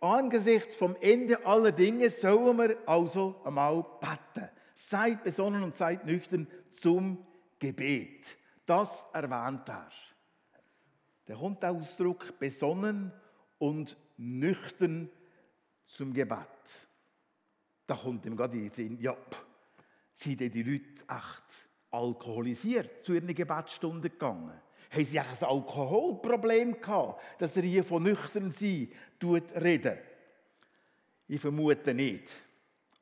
angesichts 0.00 0.74
vom 0.74 0.96
Ende 1.00 1.44
aller 1.46 1.72
Dinge 1.72 2.10
sollen 2.10 2.58
wir 2.58 2.76
also 2.86 3.40
einmal 3.44 3.84
beten. 4.00 4.50
Seid 4.80 5.24
besonnen 5.24 5.64
und 5.64 5.74
seid 5.74 6.06
nüchtern 6.06 6.46
zum 6.70 7.26
Gebet. 7.58 8.38
Das 8.64 9.04
erwähnt 9.12 9.68
er. 9.68 9.90
Der 11.26 11.36
Ausdruck 11.72 12.38
besonnen 12.38 13.10
und 13.58 13.96
nüchtern 14.16 15.10
zum 15.84 16.12
Gebet. 16.12 16.46
Da 17.88 17.96
kommt 17.96 18.24
ihm 18.24 18.36
gerade 18.36 18.56
in 18.56 18.62
den 18.66 18.72
Sinn, 18.72 19.00
ja, 19.00 19.16
sind 20.14 20.38
die 20.38 20.62
Leute 20.62 21.02
echt 21.08 21.68
alkoholisiert 21.90 23.04
zu 23.04 23.14
ihren 23.14 23.34
Gebetsstunden 23.34 24.02
gegangen? 24.02 24.60
Haben 24.92 25.04
sie 25.04 25.18
ein 25.18 25.26
Alkoholproblem 25.40 26.80
gehabt, 26.80 27.20
dass 27.40 27.56
er 27.56 27.64
hier 27.64 27.82
von 27.82 28.04
nüchtern 28.04 28.52
sein 28.52 28.92
reden? 29.60 29.98
Ich 31.26 31.40
vermute 31.40 31.92
nicht. 31.94 32.30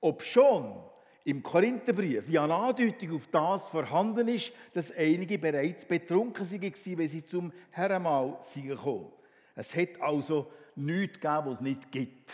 Ob 0.01 0.23
schon 0.23 0.83
im 1.27 1.43
Korintherbrief 1.43 2.29
wie 2.29 2.39
eine 2.39 2.55
Andeutung 2.55 3.17
auf 3.17 3.27
das 3.27 3.67
vorhanden 3.67 4.29
ist, 4.29 4.53
dass 4.73 4.93
einige 4.93 5.39
bereits 5.39 5.85
betrunken 5.85 6.49
waren, 6.49 6.99
wenn 6.99 7.09
sie 7.09 7.27
zum 7.27 7.53
Herrenmahl 7.71 8.39
gekommen 8.55 9.11
Es 9.57 9.75
hat 9.75 10.01
also 10.01 10.53
nichts 10.77 11.19
gegeben, 11.19 11.47
was 11.47 11.55
es 11.55 11.61
nicht 11.63 11.91
gibt. 11.91 12.31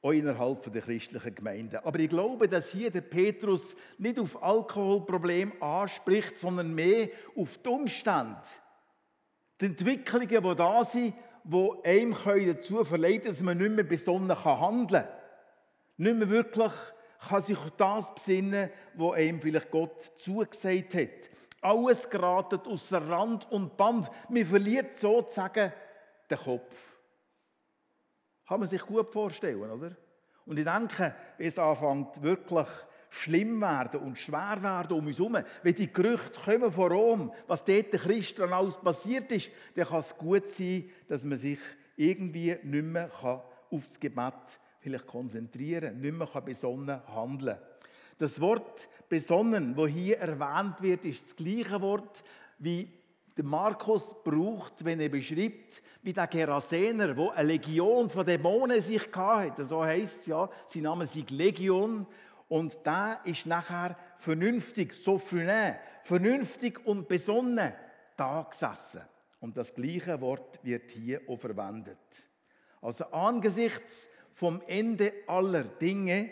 Auch 0.00 0.12
innerhalb 0.12 0.72
der 0.72 0.80
christlichen 0.80 1.34
Gemeinde. 1.34 1.84
Aber 1.84 1.98
ich 1.98 2.08
glaube, 2.08 2.48
dass 2.48 2.70
hier 2.70 2.90
der 2.90 3.02
Petrus 3.02 3.76
nicht 3.98 4.18
auf 4.18 4.42
Alkoholproblem 4.42 5.62
anspricht, 5.62 6.38
sondern 6.38 6.74
mehr 6.74 7.10
auf 7.36 7.58
die 7.58 7.68
Umstände. 7.68 8.40
Die 9.60 9.66
Entwicklungen, 9.66 10.28
die 10.28 10.54
da 10.54 10.82
sind, 10.82 11.14
die 11.44 11.70
einem 11.84 12.16
dazu 12.24 12.82
verleiten 12.84 13.28
dass 13.28 13.40
man 13.40 13.58
nicht 13.58 13.72
mehr 13.72 13.84
besonnen 13.84 14.44
handeln 14.44 15.04
kann. 15.04 15.12
Nicht 15.98 16.16
mehr 16.16 16.30
wirklich 16.30 16.72
kann 17.26 17.42
sich 17.42 17.58
auf 17.58 17.70
das 17.72 18.14
besinnen, 18.14 18.70
was 18.94 19.18
ihm 19.18 19.40
vielleicht 19.40 19.70
Gott 19.70 20.12
zugesagt 20.18 20.94
hat. 20.94 21.30
Alles 21.60 22.08
geratet 22.08 22.66
außer 22.66 23.08
Rand 23.08 23.50
und 23.50 23.76
Band. 23.76 24.10
Man 24.28 24.44
verliert 24.44 24.94
sozusagen 24.94 25.72
den 26.30 26.38
Kopf. 26.38 26.98
Kann 28.46 28.60
man 28.60 28.68
sich 28.68 28.82
gut 28.82 29.12
vorstellen, 29.12 29.70
oder? 29.70 29.96
Und 30.46 30.58
ich 30.58 30.64
denke, 30.64 31.14
es 31.36 31.58
anfängt 31.58 32.22
wirklich 32.22 32.68
schlimm 33.10 33.60
werden 33.60 34.00
und 34.00 34.18
schwer 34.18 34.56
werden 34.62 34.98
um 34.98 35.06
uns 35.06 35.18
herum. 35.18 35.38
Wenn 35.62 35.74
die 35.74 35.92
Gerüchte 35.92 36.40
kommen 36.40 36.72
von 36.72 36.92
Rom, 36.92 37.32
was 37.46 37.64
dort 37.64 37.92
den 37.92 38.00
Christen 38.00 38.52
alles 38.52 38.76
passiert 38.76 39.30
ist, 39.32 39.50
dann 39.74 39.86
kann 39.86 40.00
es 40.00 40.16
gut 40.16 40.48
sein, 40.48 40.90
dass 41.08 41.24
man 41.24 41.38
sich 41.38 41.58
irgendwie 41.96 42.56
nicht 42.62 42.84
mehr 42.84 43.10
auf 43.20 43.42
das 43.70 43.98
Gebet 43.98 44.60
vielleicht 44.80 45.06
konzentrieren, 45.06 46.00
nicht 46.00 46.14
mehr 46.14 46.40
besonnen 46.40 47.00
handeln 47.06 47.58
Das 48.18 48.40
Wort 48.40 48.88
besonnen, 49.08 49.76
wo 49.76 49.86
hier 49.86 50.18
erwähnt 50.18 50.80
wird, 50.80 51.04
ist 51.04 51.24
das 51.24 51.36
gleiche 51.36 51.80
Wort, 51.80 52.22
wie 52.58 52.90
Markus 53.42 54.14
braucht, 54.24 54.84
wenn 54.84 55.00
er 55.00 55.08
beschreibt, 55.08 55.82
wie 56.02 56.12
der 56.12 56.26
Gerasener, 56.26 57.16
wo 57.16 57.30
eine 57.30 57.48
Legion 57.48 58.08
von 58.10 58.26
Dämonen 58.26 58.80
sich 58.82 59.08
hatte. 59.14 59.64
So 59.64 59.84
heißt 59.84 60.20
es 60.20 60.26
ja, 60.26 60.48
sie 60.64 60.80
nahmen 60.80 61.06
sich 61.06 61.28
Legion. 61.30 62.06
Und 62.48 62.78
da 62.84 63.14
ist 63.24 63.46
nachher 63.46 63.96
vernünftig, 64.16 64.94
sophronin, 64.94 65.76
vernünftig 66.02 66.84
und 66.86 67.06
besonnen 67.06 67.72
da 68.16 68.42
gesessen. 68.42 69.02
Und 69.40 69.56
das 69.56 69.74
gleiche 69.74 70.20
Wort 70.20 70.58
wird 70.64 70.90
hier 70.90 71.20
auch 71.28 71.38
verwendet. 71.38 71.98
Also 72.80 73.04
angesichts 73.06 74.08
vom 74.38 74.62
Ende 74.68 75.12
aller 75.26 75.64
Dinge 75.64 76.30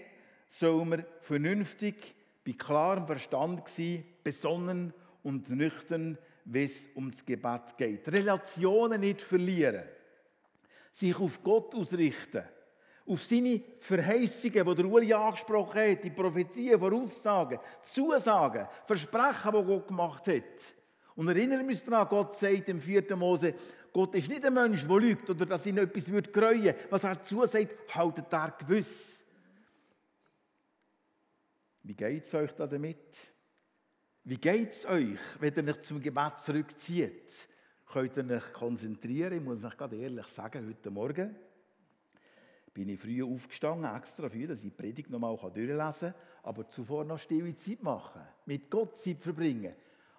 soll 0.49 0.85
man 0.85 1.05
vernünftig, 1.19 2.15
bei 2.47 2.53
klarem 2.53 3.05
Verstand 3.05 3.69
sein, 3.69 4.05
besonnen 4.23 4.95
und 5.25 5.51
nüchtern, 5.51 6.17
wenn 6.45 6.67
es 6.67 6.89
ums 6.95 7.25
Gebet 7.25 7.77
geht. 7.77 8.07
Relationen 8.07 9.01
nicht 9.01 9.23
verlieren. 9.23 9.83
Sich 10.93 11.19
auf 11.19 11.43
Gott 11.43 11.75
ausrichten. 11.75 12.45
Auf 13.09 13.25
seine 13.25 13.61
Verheißungen, 13.81 14.65
die 14.65 14.75
der 14.77 14.87
Uli 14.87 15.13
angesprochen 15.13 15.91
hat, 15.91 16.05
die 16.05 16.11
Prophezien, 16.11 16.79
Voraussagen, 16.79 17.59
Zusagen, 17.81 18.69
Versprechen, 18.87 19.53
die 19.53 19.65
Gott 19.65 19.89
gemacht 19.89 20.29
hat. 20.29 20.75
Und 21.17 21.27
erinnern 21.27 21.61
wir 21.61 21.71
uns 21.71 21.83
daran, 21.83 22.07
Gott 22.09 22.35
sagt 22.35 22.69
im 22.69 22.81
4. 22.81 23.17
Mose, 23.17 23.55
Gott 23.97 24.15
ist 24.15 24.29
nicht 24.29 24.45
ein 24.45 24.53
Mensch, 24.53 24.87
der 24.87 25.00
lügt 25.00 25.31
oder 25.31 25.47
dass 25.47 25.65
ihn 25.65 25.79
etwas 25.79 26.12
wird 26.12 26.31
kreuen. 26.31 26.75
Was 26.91 27.03
er 27.03 27.23
zusagt, 27.23 27.95
haltet 27.95 28.31
er 28.31 28.50
gewiss. 28.50 29.25
Wie 31.83 31.95
geht 31.95 32.25
es 32.25 32.35
euch 32.35 32.53
da 32.53 32.67
damit? 32.67 33.17
Wie 34.25 34.37
geht 34.37 34.73
es 34.73 34.85
euch, 34.85 35.17
wenn 35.41 35.55
ihr 35.55 35.73
euch 35.73 35.81
zum 35.81 36.03
Gebet 36.03 36.37
zurückzieht? 36.41 37.33
Könnt 37.87 38.19
ihr 38.19 38.37
euch 38.37 38.53
konzentrieren? 38.53 39.38
Ich 39.38 39.43
muss 39.43 39.65
euch 39.65 39.79
gerade 39.79 39.97
ehrlich 39.97 40.26
sagen, 40.26 40.69
heute 40.69 40.91
Morgen 40.91 41.35
bin 42.75 42.91
ich 42.91 43.00
früh 43.00 43.25
aufgestanden, 43.25 43.97
extra 43.97 44.29
früh, 44.29 44.47
dass 44.47 44.59
ich 44.59 44.65
die 44.65 44.71
Predigt 44.76 45.09
nochmal 45.09 45.38
durchlesen 45.38 46.12
kann, 46.12 46.15
aber 46.43 46.69
zuvor 46.69 47.07
noch 47.07 47.19
stille 47.19 47.55
Zeit 47.55 47.83
machen, 47.83 48.21
mit 48.45 48.71
Gott 48.71 48.99
Zeit 48.99 49.23
verbringen. 49.23 49.75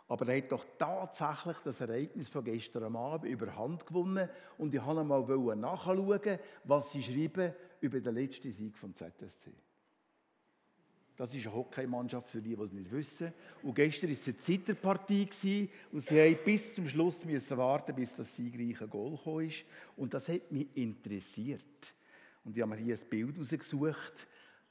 Aber 0.07 0.27
er 0.27 0.37
hat 0.37 0.51
doch 0.51 0.65
tatsächlich 0.77 1.57
das 1.65 1.81
Ereignis 1.81 2.29
von 2.29 2.43
gestern 2.43 2.95
Abend 2.95 3.29
überhand 3.29 3.85
gewonnen 3.85 4.29
und 4.57 4.73
ich 4.73 4.85
wollte 4.85 5.01
einmal 5.01 5.55
nachschauen, 5.55 6.39
was 6.63 6.91
sie 6.91 7.03
schreiben 7.03 7.53
über 7.81 7.99
den 7.99 8.15
letzten 8.15 8.51
Sieg 8.51 8.77
vom 8.77 8.95
ZSC. 8.95 9.51
Das 11.17 11.33
ist 11.33 11.47
eine 11.47 11.55
Hockeymannschaft 11.55 12.29
für 12.29 12.41
die, 12.41 12.55
die 12.55 12.61
es 12.61 12.71
nicht 12.71 12.91
wissen. 12.91 13.33
Und 13.63 13.73
gestern 13.73 14.09
war 14.09 14.13
es 14.15 14.27
eine 14.27 14.37
Zitterpartie 14.37 15.23
und 15.23 15.33
sie 15.33 15.69
mussten 15.91 16.37
bis 16.45 16.75
zum 16.75 16.87
Schluss 16.87 17.25
warten, 17.57 17.95
bis 17.95 18.15
das 18.15 18.35
siegreiche 18.35 18.87
Goal 18.87 19.17
kam. 19.23 19.49
Und 19.95 20.13
das 20.13 20.29
hat 20.29 20.51
mich 20.51 20.67
interessiert. 20.75 21.95
Und 22.43 22.55
ich 22.55 22.61
habe 22.61 22.75
mir 22.75 22.77
hier 22.77 22.95
ein 22.95 23.09
Bild 23.09 23.35
herausgesucht. 23.35 24.27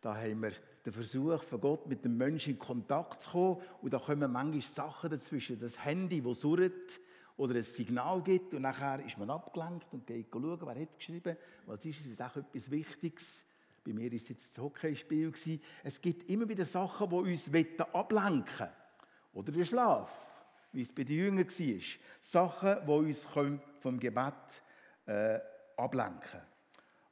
Da 0.06 0.16
haben 0.16 0.40
wir 0.40 0.52
der 0.84 0.92
Versuch 0.92 1.42
von 1.42 1.60
Gott, 1.60 1.88
mit 1.88 2.04
dem 2.04 2.16
Menschen 2.16 2.52
in 2.52 2.60
Kontakt 2.60 3.22
zu 3.22 3.30
kommen. 3.30 3.60
Und 3.82 3.92
da 3.92 3.98
kommen 3.98 4.30
manchmal 4.30 4.60
Sachen 4.60 5.10
dazwischen. 5.10 5.58
Das 5.58 5.84
Handy, 5.84 6.22
das 6.22 6.42
surrt 6.42 7.00
oder 7.36 7.56
ein 7.56 7.64
Signal 7.64 8.22
gibt 8.22 8.54
und 8.54 8.62
nachher 8.62 9.04
ist 9.04 9.18
man 9.18 9.30
abgelenkt 9.30 9.92
und 9.92 10.06
geht 10.06 10.28
schauen, 10.30 10.60
wer 10.62 10.80
hat 10.80 10.96
geschrieben, 10.96 11.36
was 11.66 11.84
ist, 11.84 12.02
ist 12.02 12.12
es 12.12 12.20
auch 12.20 12.36
etwas 12.36 12.70
Wichtiges. 12.70 13.44
Bei 13.84 13.92
mir 13.92 14.08
war 14.08 14.16
es 14.16 14.28
jetzt 14.28 14.56
das 14.56 14.62
Hockeyspiel. 14.62 15.32
Es 15.82 16.00
gibt 16.00 16.30
immer 16.30 16.48
wieder 16.48 16.64
Sachen, 16.64 17.10
die 17.10 17.16
uns 17.16 17.50
ablenken. 17.92 18.68
Oder 19.34 19.50
der 19.50 19.64
Schlaf, 19.64 20.08
wie 20.70 20.82
es 20.82 20.92
bei 20.92 21.02
den 21.02 21.16
Jüngern 21.16 21.48
war. 21.48 21.82
Sachen, 22.20 22.86
die 22.86 22.92
uns 22.92 23.24
vom 23.24 23.98
Gebet 23.98 24.62
äh, 25.06 25.40
ablenken 25.76 26.42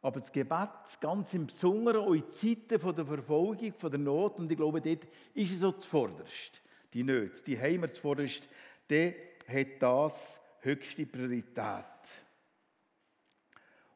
Aber 0.05 0.21
das 0.21 0.31
Gebet, 0.31 1.01
ganz 1.01 1.33
im 1.33 1.47
Besonderen, 1.47 2.03
auch 2.03 2.13
in 2.13 2.29
Zeiten 2.29 2.69
der 2.69 2.79
Verfolgung, 2.79 3.73
der 3.81 3.99
Not, 3.99 4.39
und 4.39 4.53
ich 4.53 4.59
glaube, 4.59 4.83
dort 4.83 5.09
ist 5.33 5.53
es 5.53 5.61
so 5.61 5.73
zuvorderst. 5.73 6.61
Die 6.93 7.03
Nöte, 7.03 7.43
die 7.43 7.59
haben 7.59 7.81
wir 7.81 7.91
zuvorderst. 7.91 8.47
Dann 8.87 9.15
hat 9.49 9.67
das 9.81 10.39
höchste 10.61 11.07
Priorität. 11.07 11.87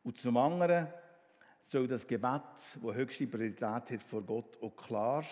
Und 0.03 0.17
zum 0.17 0.39
anderen 0.39 0.89
soll 1.63 1.87
das 1.87 2.07
Gebet, 2.07 2.43
das 2.57 2.95
höchste 2.95 3.27
Priorität 3.27 3.91
hat 3.91 4.03
vor 4.03 4.23
Gott, 4.23 4.57
auch 4.63 4.75
klar 4.75 5.27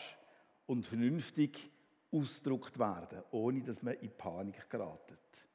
und 0.66 0.84
vernünftig 0.84 1.70
ausgedrückt 2.12 2.78
werden, 2.78 3.22
ohne 3.30 3.62
dass 3.62 3.82
man 3.82 3.94
in 3.94 4.10
Panik 4.10 4.68
geratet. 4.68 5.45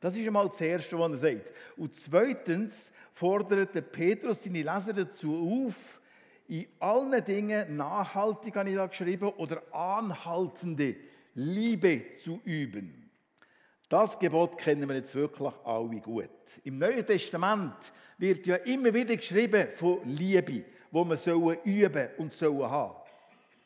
Das 0.00 0.16
ist 0.16 0.26
einmal 0.26 0.48
das 0.48 0.60
Erste, 0.60 0.98
was 0.98 1.10
er 1.10 1.16
sagt. 1.16 1.50
Und 1.76 1.94
zweitens 1.94 2.92
fordert 3.12 3.74
der 3.74 3.82
Petrus 3.82 4.44
seine 4.44 4.62
Leser 4.62 4.92
dazu 4.92 5.66
auf, 5.66 6.00
in 6.46 6.66
allen 6.78 7.24
Dingen 7.24 7.76
nachhaltig, 7.76 8.56
habe 8.56 8.70
ich 8.70 8.76
da 8.76 8.86
geschrieben, 8.86 9.28
oder 9.36 9.62
anhaltende 9.74 10.96
Liebe 11.34 12.10
zu 12.10 12.40
üben. 12.44 13.10
Das 13.88 14.18
Gebot 14.18 14.56
kennen 14.58 14.88
wir 14.88 14.96
jetzt 14.96 15.14
wirklich 15.14 15.52
alle 15.64 16.00
gut. 16.00 16.30
Im 16.64 16.78
Neuen 16.78 17.04
Testament 17.04 17.92
wird 18.18 18.46
ja 18.46 18.56
immer 18.56 18.92
wieder 18.92 19.16
geschrieben 19.16 19.68
von 19.74 20.00
Liebe, 20.04 20.64
wo 20.90 21.04
man 21.04 21.18
üben 21.64 22.08
und 22.18 22.32
sollen 22.32 22.70
haben. 22.70 22.94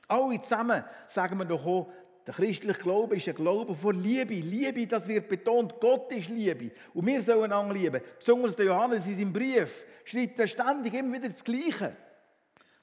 Alle 0.08 0.40
zusammen 0.40 0.84
sagen 1.06 1.38
wir 1.38 1.44
doch 1.44 1.64
auch, 1.64 1.92
der 2.26 2.34
christliche 2.34 2.78
Glaube 2.78 3.16
ist 3.16 3.28
ein 3.28 3.34
Glaube 3.34 3.74
von 3.74 4.00
Liebe. 4.00 4.34
Liebe, 4.34 4.86
das 4.86 5.08
wird 5.08 5.28
betont. 5.28 5.74
Gott 5.80 6.12
ist 6.12 6.28
Liebe. 6.28 6.70
Und 6.94 7.06
wir 7.06 7.20
sollen 7.20 7.44
einander 7.52 7.74
lieben. 7.74 8.00
Besonders 8.18 8.54
der 8.54 8.66
Johannes 8.66 9.06
in 9.06 9.18
seinem 9.18 9.32
Brief 9.32 9.84
schreibt 10.04 10.38
er 10.38 10.46
ständig 10.46 10.94
immer 10.94 11.14
wieder 11.16 11.28
das 11.28 11.42
Gleiche. 11.42 11.96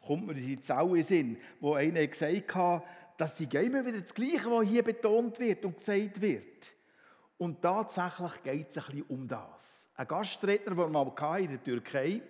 Kommt 0.05 0.27
mir 0.27 0.33
diese 0.33 0.59
Zaue 0.59 1.03
Sinn, 1.03 1.37
wo 1.59 1.73
einer 1.73 2.05
gesagt 2.05 2.53
hat, 2.55 2.83
dass 3.17 3.37
sie 3.37 3.45
immer 3.45 3.85
wieder 3.85 4.01
das 4.01 4.13
Gleiche, 4.13 4.49
was 4.49 4.67
hier 4.67 4.83
betont 4.83 5.39
wird 5.39 5.63
und 5.63 5.77
gesagt 5.77 6.21
wird. 6.21 6.71
Und 7.37 7.61
tatsächlich 7.61 8.43
geht 8.43 8.69
es 8.69 8.77
ein 8.77 8.83
bisschen 8.83 9.03
um 9.03 9.27
das. 9.27 9.89
Ein 9.95 10.07
Gastredner, 10.07 10.75
den 10.75 10.77
wir 10.77 10.87
mal 10.87 11.39
in 11.39 11.49
der 11.49 11.63
Türkei 11.63 12.21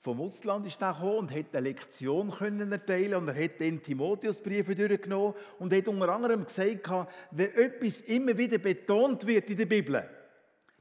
vom 0.00 0.20
Ausland 0.20 0.66
ist 0.66 0.80
er 0.80 0.92
gekommen 0.92 1.18
und 1.18 1.34
hat 1.34 1.54
eine 1.54 1.68
Lektion 1.68 2.30
können 2.30 2.70
erteilen 2.70 3.14
und 3.14 3.28
er 3.28 3.44
hat 3.44 3.58
den 3.58 3.82
Timotheusbriefe 3.82 4.74
durchgenommen 4.74 5.34
und 5.58 5.72
hat 5.72 5.88
unter 5.88 6.08
anderem 6.08 6.44
gesagt, 6.44 6.88
wenn 7.32 7.52
etwas 7.54 8.00
immer 8.02 8.36
wieder 8.38 8.58
betont 8.58 9.26
wird 9.26 9.50
in 9.50 9.56
der 9.56 9.66
Bibel, 9.66 10.08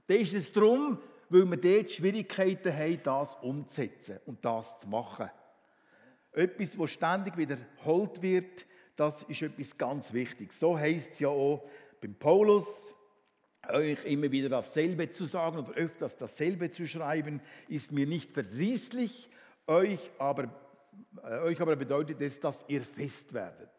dann 0.07 0.17
ist 0.17 0.33
es 0.33 0.51
darum, 0.51 0.99
weil 1.29 1.45
wir 1.45 1.57
dort 1.57 1.91
Schwierigkeiten 1.91 2.73
haben, 2.73 2.99
das 3.03 3.35
umzusetzen 3.41 4.19
und 4.25 4.45
das 4.45 4.79
zu 4.79 4.87
machen. 4.87 5.29
Etwas, 6.31 6.77
was 6.77 6.91
ständig 6.91 7.35
wiederholt 7.37 8.21
wird, 8.21 8.65
das 8.95 9.23
ist 9.23 9.41
etwas 9.41 9.77
ganz 9.77 10.13
Wichtiges. 10.13 10.59
So 10.59 10.77
heißt 10.77 11.13
es 11.13 11.19
ja 11.19 11.29
auch 11.29 11.67
beim 11.99 12.13
Paulus, 12.13 12.95
euch 13.73 14.03
immer 14.05 14.31
wieder 14.31 14.49
dasselbe 14.49 15.09
zu 15.09 15.25
sagen 15.25 15.57
oder 15.57 15.73
öfters 15.73 16.17
dasselbe 16.17 16.69
zu 16.69 16.87
schreiben, 16.87 17.41
ist 17.67 17.91
mir 17.91 18.07
nicht 18.07 18.31
verdrießlich, 18.31 19.29
euch 19.67 20.11
aber, 20.17 20.49
äh, 21.23 21.39
euch 21.39 21.59
aber 21.61 21.75
bedeutet 21.75 22.21
es, 22.21 22.39
dass 22.39 22.65
ihr 22.67 22.81
fest 22.81 23.33
werdet. 23.33 23.69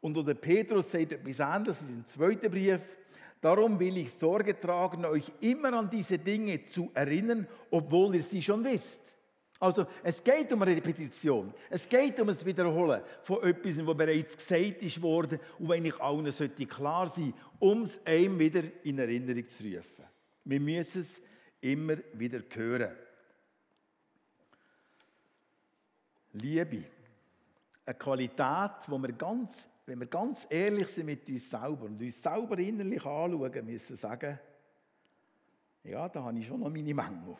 Und 0.00 0.16
oder 0.16 0.34
Petrus 0.34 0.90
sagt 0.90 1.12
etwas 1.12 1.40
anderes, 1.40 1.78
das 1.78 1.88
ist 1.88 1.94
im 1.94 2.06
zweiten 2.06 2.50
Brief, 2.50 2.80
darum 3.40 3.78
will 3.80 3.96
ich 3.96 4.12
Sorge 4.12 4.58
tragen, 4.58 5.04
euch 5.04 5.30
immer 5.40 5.72
an 5.72 5.90
diese 5.90 6.18
Dinge 6.18 6.64
zu 6.64 6.90
erinnern, 6.94 7.46
obwohl 7.70 8.14
ihr 8.14 8.22
sie 8.22 8.42
schon 8.42 8.64
wisst. 8.64 9.14
Also 9.60 9.86
es 10.04 10.22
geht 10.22 10.52
um 10.52 10.62
Repetition. 10.62 11.52
Es 11.68 11.88
geht 11.88 12.18
um 12.20 12.28
das 12.28 12.44
Wiederholen 12.44 13.02
von 13.22 13.42
etwas, 13.42 13.84
was 13.84 13.96
bereits 13.96 14.36
gesagt 14.36 15.02
worden 15.02 15.40
und 15.58 15.68
wenn 15.68 15.84
ich 15.84 16.00
allen 16.00 16.30
sollte 16.30 16.66
klar 16.66 17.08
sein, 17.08 17.34
um 17.58 17.82
es 17.82 18.00
einem 18.06 18.38
wieder 18.38 18.62
in 18.84 18.98
Erinnerung 18.98 19.48
zu 19.48 19.64
rufen. 19.64 20.04
Wir 20.44 20.60
müssen 20.60 21.00
es 21.00 21.20
immer 21.60 21.96
wieder 22.12 22.40
hören. 22.54 22.96
Liebe. 26.32 26.84
Eine 27.84 27.98
Qualität, 27.98 28.86
wo 28.86 28.98
wir 28.98 29.12
ganz, 29.12 29.66
wenn 29.86 29.98
wir 29.98 30.06
ganz 30.06 30.46
ehrlich 30.50 30.88
sind 30.88 31.06
mit 31.06 31.28
uns 31.28 31.50
selber 31.50 31.86
und 31.86 32.00
uns 32.00 32.22
selber 32.22 32.58
innerlich 32.58 33.04
anschauen, 33.04 33.64
müssen 33.64 33.96
sagen, 33.96 34.38
ja, 35.82 36.08
da 36.08 36.22
habe 36.22 36.38
ich 36.38 36.46
schon 36.46 36.60
noch 36.60 36.70
meine 36.70 36.94
Mängel. 36.94 37.34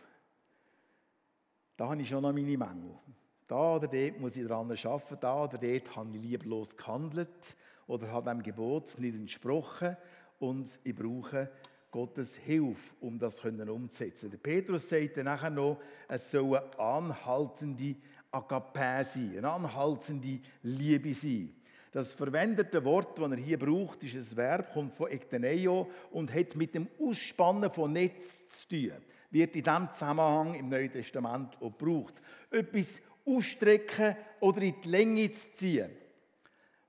Da 1.78 1.88
habe 1.90 2.02
ich 2.02 2.08
schon 2.08 2.22
noch 2.22 2.32
meine 2.32 2.58
Mängel. 2.58 2.98
Da 3.46 3.76
oder 3.76 3.86
dort 3.86 4.18
muss 4.18 4.36
ich 4.36 4.44
daran 4.44 4.68
arbeiten, 4.68 5.16
da 5.20 5.44
oder 5.44 5.58
dort 5.58 5.96
habe 5.96 6.10
ich 6.12 6.20
lieblos 6.20 6.76
gehandelt 6.76 7.56
oder 7.86 8.10
habe 8.10 8.30
dem 8.30 8.42
Gebot 8.42 8.98
nicht 8.98 9.14
entsprochen 9.14 9.96
und 10.40 10.68
ich 10.82 10.92
brauche 10.92 11.48
Gottes 11.92 12.34
Hilfe, 12.34 12.96
um 12.98 13.16
das 13.16 13.38
umzusetzen. 13.44 14.28
Der 14.28 14.38
Petrus 14.38 14.88
sagt 14.88 15.18
dann 15.18 15.26
nachher 15.26 15.50
noch, 15.50 15.78
es 16.08 16.32
soll 16.32 16.56
eine 16.56 16.78
anhaltende 16.80 17.94
Agape 18.32 19.04
sein, 19.04 19.34
eine 19.38 19.48
anhaltende 19.48 20.40
Liebe 20.64 21.14
sein. 21.14 21.54
Das 21.92 22.12
verwendete 22.12 22.84
Wort, 22.84 23.20
das 23.20 23.30
er 23.30 23.36
hier 23.36 23.58
braucht, 23.58 24.02
ist 24.02 24.16
ein 24.16 24.36
Verb, 24.36 24.72
kommt 24.72 24.96
von 24.96 25.12
Ekteneo 25.12 25.88
und 26.10 26.34
hat 26.34 26.56
mit 26.56 26.74
dem 26.74 26.88
Ausspannen 27.00 27.72
von 27.72 27.92
Netz 27.92 28.48
zu 28.48 28.68
tun 28.68 28.92
wird 29.30 29.56
in 29.56 29.62
diesem 29.62 29.92
Zusammenhang 29.92 30.54
im 30.54 30.68
Neuen 30.68 30.90
Testament 30.90 31.56
auch 31.60 31.76
gebraucht. 31.76 32.14
Etwas 32.50 33.00
ausstrecken 33.26 34.16
oder 34.40 34.62
in 34.62 34.80
die 34.80 34.88
Länge 34.88 35.32
zu 35.32 35.52
ziehen. 35.52 35.90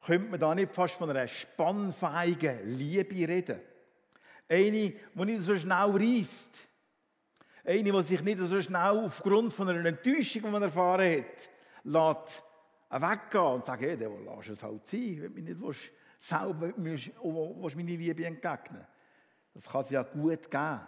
Könnte 0.05 0.29
man 0.29 0.39
da 0.39 0.55
nicht 0.55 0.73
fast 0.73 0.95
von 0.95 1.09
einer 1.09 1.27
spannfähigen 1.27 2.77
Liebe 2.77 3.27
reden? 3.27 3.59
Eine, 4.47 4.71
die 4.71 5.25
nicht 5.25 5.41
so 5.41 5.57
schnell 5.57 5.91
reißt. 5.91 6.57
Eine, 7.65 7.91
die 7.91 8.01
sich 8.03 8.21
nicht 8.21 8.39
so 8.39 8.61
schnell 8.61 9.05
aufgrund 9.05 9.53
von 9.53 9.69
einer 9.69 9.85
Enttäuschung, 9.85 10.43
die 10.43 10.49
man 10.49 10.63
erfahren 10.63 11.17
hat, 11.17 11.49
lässt 11.83 12.43
weggehen 12.89 13.43
und 13.43 13.65
sagt, 13.65 13.81
hey, 13.81 13.97
dann 13.97 14.25
lass 14.25 14.47
es 14.47 14.63
halt 14.63 14.87
sein, 14.87 15.21
wenn 15.21 15.35
du 15.35 15.41
nicht 15.41 15.61
willst, 15.61 15.91
selber 16.17 16.73
willst, 16.77 17.11
willst 17.21 17.75
meine 17.75 17.91
Liebe 17.91 18.25
entgegnen 18.25 18.87
Das 19.53 19.69
kann 19.69 19.81
es 19.81 19.89
ja 19.89 20.01
gut 20.01 20.49
geben 20.49 20.79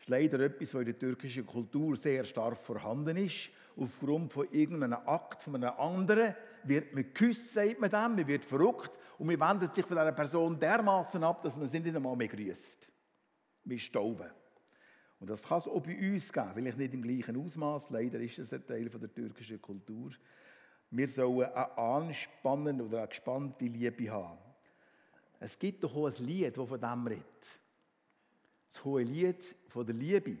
ist 0.00 0.08
leider 0.08 0.40
etwas, 0.40 0.74
was 0.74 0.80
in 0.80 0.86
der 0.86 0.98
türkischen 0.98 1.46
Kultur 1.46 1.96
sehr 1.96 2.24
stark 2.24 2.56
vorhanden 2.56 3.16
ist. 3.18 3.50
Aufgrund 3.76 4.32
von 4.32 4.48
irgendeinem 4.50 4.98
Akt 5.06 5.42
von 5.42 5.56
einem 5.56 5.78
anderen 5.78 6.34
wird 6.64 6.92
man 6.94 7.04
geküsst, 7.04 7.52
sagt 7.52 7.80
man 7.80 7.90
dem, 7.90 8.16
man 8.16 8.26
wird 8.26 8.44
verrückt 8.44 8.90
und 9.18 9.26
man 9.26 9.40
wendet 9.40 9.74
sich 9.74 9.84
von 9.84 9.96
dieser 9.96 10.12
Person 10.12 10.58
dermaßen 10.58 11.22
ab, 11.22 11.42
dass 11.42 11.56
man 11.56 11.66
sie 11.66 11.80
nicht 11.80 11.94
einmal 11.94 12.16
mehr 12.16 12.28
grüßt. 12.28 12.90
Wir 13.64 13.78
stauben. 13.78 14.30
Und 15.20 15.28
das 15.28 15.42
kann 15.42 15.58
es 15.58 15.68
auch 15.68 15.80
bei 15.82 15.96
uns 15.96 16.32
geben, 16.32 16.50
vielleicht 16.54 16.78
nicht 16.78 16.94
im 16.94 17.02
gleichen 17.02 17.36
Ausmaß. 17.36 17.90
Leider 17.90 18.18
ist 18.20 18.38
es 18.38 18.52
ein 18.54 18.66
Teil 18.66 18.88
von 18.88 19.00
der 19.00 19.12
türkischen 19.12 19.60
Kultur. 19.60 20.10
Wir 20.90 21.06
sollen 21.06 21.44
eine 21.44 21.78
anspannende 21.78 22.84
oder 22.84 22.98
eine 22.98 23.08
gespannte 23.08 23.66
Liebe 23.66 24.10
haben. 24.10 24.38
Es 25.38 25.58
gibt 25.58 25.84
doch 25.84 25.94
auch 25.94 26.06
ein 26.06 26.24
Lied, 26.24 26.56
das 26.56 26.68
von 26.68 26.80
dem 26.80 27.06
redet 27.06 27.59
das 28.70 28.84
hohe 28.84 29.02
Lied 29.02 29.56
von 29.68 29.84
der 29.84 29.96
Liebe, 29.96 30.38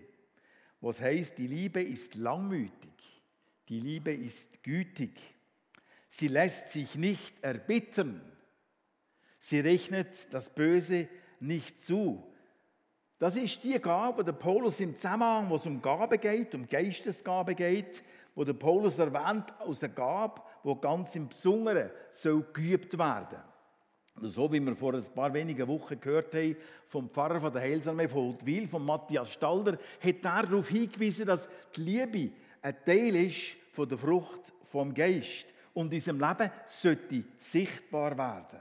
was 0.80 1.00
heißt, 1.00 1.36
die 1.36 1.48
Liebe 1.48 1.82
ist 1.82 2.14
langmütig, 2.14 3.22
die 3.68 3.80
Liebe 3.80 4.12
ist 4.12 4.62
gütig, 4.62 5.20
sie 6.08 6.28
lässt 6.28 6.68
sich 6.68 6.94
nicht 6.94 7.42
erbittern, 7.42 8.22
sie 9.38 9.60
rechnet 9.60 10.32
das 10.32 10.48
Böse 10.48 11.08
nicht 11.40 11.80
zu. 11.80 12.24
Das 13.18 13.36
ist 13.36 13.62
die 13.64 13.78
Gabe, 13.80 14.24
der 14.24 14.32
Paulus 14.32 14.80
im 14.80 14.94
Zusammenhang, 14.94 15.50
wo 15.50 15.56
es 15.56 15.66
um 15.66 15.82
Gabe 15.82 16.16
geht, 16.16 16.54
um 16.54 16.66
Geistesgabe 16.66 17.54
geht, 17.54 18.02
wo 18.34 18.44
der 18.44 18.54
Paulus 18.54 18.98
erwähnt, 18.98 19.52
aus 19.58 19.80
der 19.80 19.90
Gabe, 19.90 20.40
wo 20.62 20.76
ganz 20.76 21.14
im 21.16 21.28
Besonderen 21.28 21.90
soll 22.10 22.44
geübt 22.52 22.96
werden. 22.96 23.49
So 24.22 24.52
wie 24.52 24.60
wir 24.60 24.76
vor 24.76 24.94
ein 24.94 25.04
paar 25.14 25.32
wenigen 25.32 25.66
Wochen 25.66 25.98
gehört 25.98 26.34
haben 26.34 26.56
vom 26.86 27.08
Pfarrer 27.08 27.40
von 27.40 27.52
der 27.52 27.62
Heilsarmee 27.62 28.08
von 28.08 28.28
Holtwil, 28.28 28.68
von 28.68 28.84
Matthias 28.84 29.32
Stalder, 29.32 29.72
hat 29.72 30.24
er 30.24 30.42
darauf 30.42 30.68
hingewiesen, 30.68 31.26
dass 31.26 31.48
die 31.74 31.82
Liebe 31.82 32.32
ein 32.62 32.76
Teil 32.84 33.16
ist 33.16 33.56
von 33.72 33.88
der 33.88 33.98
Frucht 33.98 34.52
vom 34.64 34.92
Geist 34.92 35.46
und 35.72 35.86
in 35.86 35.90
diesem 35.90 36.20
Leben 36.20 36.50
sollte 36.66 37.24
sichtbar 37.38 38.16
werden. 38.18 38.60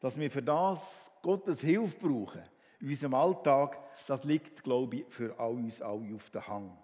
Dass 0.00 0.18
wir 0.18 0.30
für 0.30 0.42
das 0.42 1.10
Gottes 1.22 1.60
Hilfe 1.60 1.96
brauchen, 1.98 2.42
in 2.80 2.88
unserem 2.88 3.14
Alltag, 3.14 3.78
das 4.06 4.24
liegt, 4.24 4.62
glaube 4.62 4.96
ich, 4.96 5.06
für 5.08 5.38
all 5.38 5.52
uns 5.52 5.80
alle 5.80 6.14
auf 6.14 6.30
der 6.30 6.46
Hang. 6.46 6.76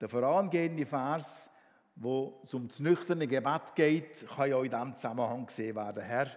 Der 0.00 0.08
vorangehende 0.08 0.86
Vers, 0.86 1.50
wo 1.96 2.40
es 2.44 2.54
um 2.54 2.68
das 2.68 2.78
nüchterne 2.78 3.26
Gebet 3.26 3.74
geht, 3.74 4.26
kann 4.28 4.50
ja 4.50 4.62
in 4.62 4.70
diesem 4.70 4.94
Zusammenhang 4.94 5.46
gesehen 5.46 5.74
werden. 5.74 6.04
Herr, 6.04 6.28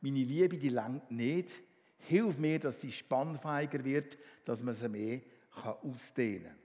meine 0.00 0.24
Liebe, 0.24 0.58
die 0.58 0.68
langt 0.68 1.10
nicht. 1.10 1.50
Hilf 1.98 2.38
mir, 2.38 2.58
dass 2.58 2.80
sie 2.80 2.92
spannfeiger 2.92 3.84
wird, 3.84 4.16
dass 4.44 4.62
man 4.62 4.74
sie 4.74 4.88
mehr 4.88 5.20
ausdehnen 5.82 6.44
kann. 6.44 6.56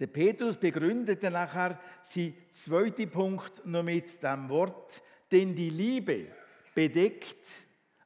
Der 0.00 0.06
Petrus 0.06 0.56
begründete 0.56 1.30
nachher 1.30 1.78
sein 2.02 2.34
zweiten 2.50 3.10
Punkt 3.10 3.64
noch 3.66 3.82
mit 3.82 4.22
dem 4.22 4.48
Wort, 4.48 5.02
denn 5.30 5.54
die 5.54 5.68
Liebe 5.68 6.28
bedeckt 6.74 7.46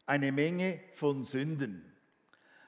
eine 0.04 0.32
Menge 0.32 0.80
von 0.92 1.22
Sünden. 1.22 1.92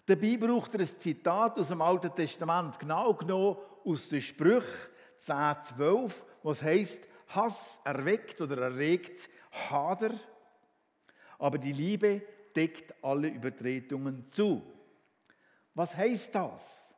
Dabei 0.07 0.37
braucht 0.37 0.75
er 0.75 0.81
ein 0.81 0.87
Zitat 0.87 1.59
aus 1.59 1.69
dem 1.69 1.83
Alten 1.83 2.15
Testament, 2.15 2.79
genau 2.79 3.13
genommen 3.15 3.57
aus 3.85 4.09
den 4.09 4.23
Sprüchen 4.23 4.63
10, 5.17 5.57
12, 5.77 6.25
was 6.45 6.63
heißt, 6.63 7.03
Hass 7.29 7.81
erweckt 7.85 8.41
oder 8.41 8.59
erregt 8.59 9.29
Hader, 9.51 10.15
aber 11.39 11.59
die 11.59 11.73
Liebe 11.73 12.23
deckt 12.55 12.95
alle 13.03 13.29
Übertretungen 13.29 14.29
zu. 14.29 14.63
Was 15.75 15.95
heißt 15.95 16.35
das? 16.35 16.95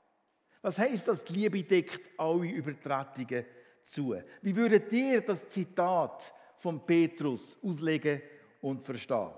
Was 0.62 0.79
heißt 0.79 1.09
das, 1.09 1.24
die 1.24 1.35
Liebe 1.35 1.62
deckt 1.62 2.11
alle 2.18 2.46
Übertretungen 2.46 3.44
zu? 3.83 4.14
Wie 4.42 4.55
würdet 4.55 4.92
ihr 4.92 5.20
das 5.20 5.48
Zitat 5.48 6.33
von 6.57 6.85
Petrus 6.85 7.57
auslegen 7.62 8.22
und 8.61 8.85
verstehen? 8.85 9.31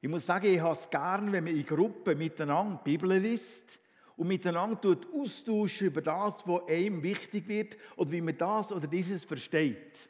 Ich 0.00 0.08
muss 0.08 0.24
sagen, 0.24 0.46
ich 0.46 0.60
habe 0.60 0.74
es 0.74 0.88
gern, 0.88 1.30
wenn 1.30 1.44
man 1.44 1.54
in 1.54 1.66
Gruppen 1.66 2.16
miteinander 2.16 2.80
die 2.84 2.96
Bibel 2.96 3.18
liest 3.18 3.78
und 4.16 4.28
miteinander 4.28 4.96
austauschen 5.14 5.88
über 5.88 6.00
das, 6.00 6.46
was 6.46 6.68
einem 6.68 7.02
wichtig 7.02 7.46
wird 7.48 7.76
oder 7.96 8.10
wie 8.10 8.20
man 8.20 8.36
das 8.36 8.72
oder 8.72 8.86
dieses 8.86 9.24
versteht. 9.24 10.08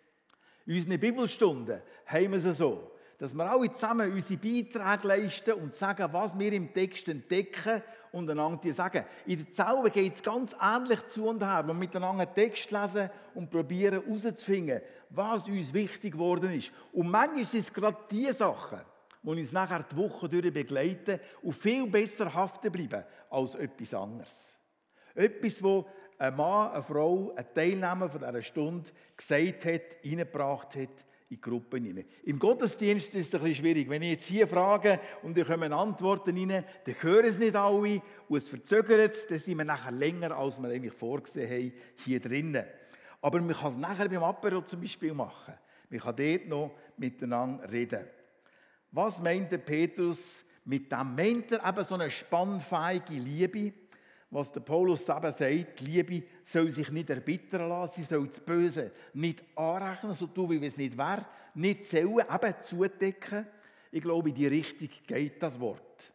In 0.67 0.77
unseren 0.77 1.01
Bibelstunden 1.01 1.83
haben 2.07 2.31
wir 2.31 2.45
es 2.45 2.59
so, 2.59 2.90
dass 3.21 3.35
wir 3.35 3.51
alle 3.51 3.71
zusammen 3.75 4.11
unsere 4.11 4.41
Beiträge 4.41 5.07
leisten 5.07 5.53
und 5.53 5.75
sagen, 5.75 6.09
was 6.11 6.37
wir 6.39 6.53
im 6.55 6.73
Text 6.73 7.07
entdecken 7.07 7.83
und 8.13 8.31
einander 8.31 8.73
sagen. 8.73 9.05
In 9.27 9.45
der 9.45 9.53
Zauber 9.53 9.91
geht 9.91 10.15
es 10.15 10.23
ganz 10.23 10.57
ähnlich 10.59 11.07
zu 11.09 11.29
und 11.29 11.45
her, 11.45 11.63
wo 11.63 11.69
wir 11.69 11.75
miteinander 11.75 12.23
einen 12.23 12.35
Text 12.35 12.71
lesen 12.71 13.11
und 13.35 13.51
probieren 13.51 14.03
herauszufinden, 14.03 14.81
was 15.11 15.47
uns 15.47 15.75
wichtig 15.75 16.15
geworden 16.15 16.51
ist. 16.51 16.73
Und 16.95 17.11
manchmal 17.11 17.45
sind 17.45 17.61
es 17.61 17.73
gerade 17.73 17.99
die 18.11 18.33
Sachen, 18.33 18.81
die 19.23 19.29
uns 19.29 19.53
nachher 19.53 19.83
die 19.83 19.97
Woche 19.99 20.27
durch 20.27 20.51
begleiten 20.51 21.21
und 21.43 21.53
viel 21.53 21.87
besser 21.89 22.33
haften 22.33 22.73
bleiben 22.73 23.05
als 23.29 23.55
etwas 23.55 23.93
anderes. 23.93 24.57
Etwas, 25.15 25.63
wo 25.63 25.87
ein 26.17 26.35
Mann, 26.37 26.71
eine 26.71 26.83
Frau, 26.83 27.35
ein 27.37 27.47
Teilnehmer 27.53 28.09
von 28.09 28.21
dieser 28.21 28.43
Stunde 28.43 28.91
gesagt 29.15 29.67
hat, 29.67 29.83
reingebracht 30.07 30.75
hat 30.75 31.05
in 31.31 31.37
die 31.37 31.41
Gruppe 31.41 31.77
hinein. 31.79 32.05
Im 32.25 32.41
Gottesdienst 32.41 33.15
ist 33.15 33.29
es 33.29 33.35
ein 33.35 33.41
bisschen 33.45 33.65
schwierig. 33.65 33.89
Wenn 33.89 34.03
ich 34.03 34.11
jetzt 34.11 34.27
hier 34.27 34.49
frage 34.49 34.99
und 35.23 35.39
da 35.39 35.45
kommen 35.45 35.73
Antworten 35.73 36.37
rein, 36.37 36.65
dann 36.85 37.03
hören 37.03 37.25
es 37.25 37.39
nicht 37.39 37.55
alle 37.55 38.03
und 38.29 38.37
es 38.37 38.49
verzögert 38.49 39.15
es, 39.15 39.29
dann 39.29 39.39
sind 39.39 39.57
wir 39.57 39.65
nachher 39.65 39.93
länger, 39.93 40.37
als 40.37 40.61
wir 40.61 40.69
eigentlich 40.69 40.93
vorgesehen 40.93 41.49
haben, 41.49 41.73
hier 42.05 42.21
drinnen. 42.21 42.65
Aber 43.23 43.41
man 43.41 43.55
kann 43.55 43.71
es 43.71 43.79
nachher 43.79 44.09
beim 44.09 44.25
Apero 44.25 44.63
zum 44.63 44.81
Beispiel 44.81 45.15
machen. 45.15 45.55
Man 45.89 46.01
kann 46.01 46.17
dort 46.17 46.49
noch 46.49 46.77
miteinander 46.97 47.71
reden. 47.71 48.07
Was 48.91 49.21
meint 49.21 49.53
der 49.53 49.59
Petrus 49.59 50.45
mit 50.65 50.91
dem? 50.91 51.15
Meint 51.15 51.53
er 51.53 51.69
eben 51.69 51.85
so 51.85 51.95
eine 51.95 52.11
spannfeige 52.11 53.15
Liebe? 53.15 53.73
Was 54.31 54.53
der 54.53 54.61
Paulus 54.61 55.09
eben 55.09 55.33
sagt, 55.33 55.81
Liebe 55.81 56.23
soll 56.45 56.71
sich 56.71 56.91
nicht 56.91 57.11
erbittern 57.11 57.69
lassen, 57.69 58.01
sie 58.01 58.07
soll 58.07 58.29
das 58.29 58.39
Böse 58.39 58.93
nicht 59.13 59.43
anrechnen, 59.57 60.15
so 60.15 60.29
tun, 60.29 60.51
wie 60.51 60.65
es 60.65 60.77
nicht 60.77 60.97
wäre, 60.97 61.27
nicht 61.55 61.85
zählen, 61.85 62.21
eben 62.33 62.55
zudecken. 62.65 63.47
Ich 63.91 64.01
glaube, 64.01 64.29
in 64.29 64.37
die 64.37 64.47
Richtung 64.47 64.89
geht 65.07 65.43
das 65.43 65.59
Wort. 65.59 66.13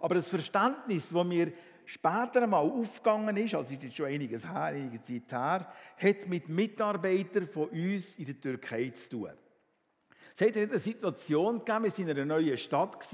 Aber 0.00 0.14
das 0.14 0.28
Verständnis, 0.28 1.10
das 1.10 1.24
mir 1.24 1.52
später 1.84 2.42
einmal 2.42 2.64
aufgegangen 2.64 3.36
ist, 3.36 3.54
also 3.54 3.74
ist 3.74 3.82
jetzt 3.82 3.96
schon 3.96 4.06
einiges 4.06 4.48
her, 4.48 4.62
einige 4.64 5.02
Zeit 5.02 5.30
her, 5.30 5.72
hat 5.98 6.28
mit 6.28 6.48
Mitarbeitern 6.48 7.46
von 7.46 7.68
uns 7.68 8.16
in 8.16 8.24
der 8.24 8.40
Türkei 8.40 8.88
zu 8.90 9.10
tun. 9.10 9.30
Es 10.34 10.40
hat 10.40 10.56
eine 10.56 10.78
Situation 10.78 11.58
gegeben, 11.58 11.84
wir 11.84 11.90
waren 11.90 12.08
in 12.08 12.10
einer 12.10 12.24
neuen 12.24 12.56
Stadt 12.56 13.06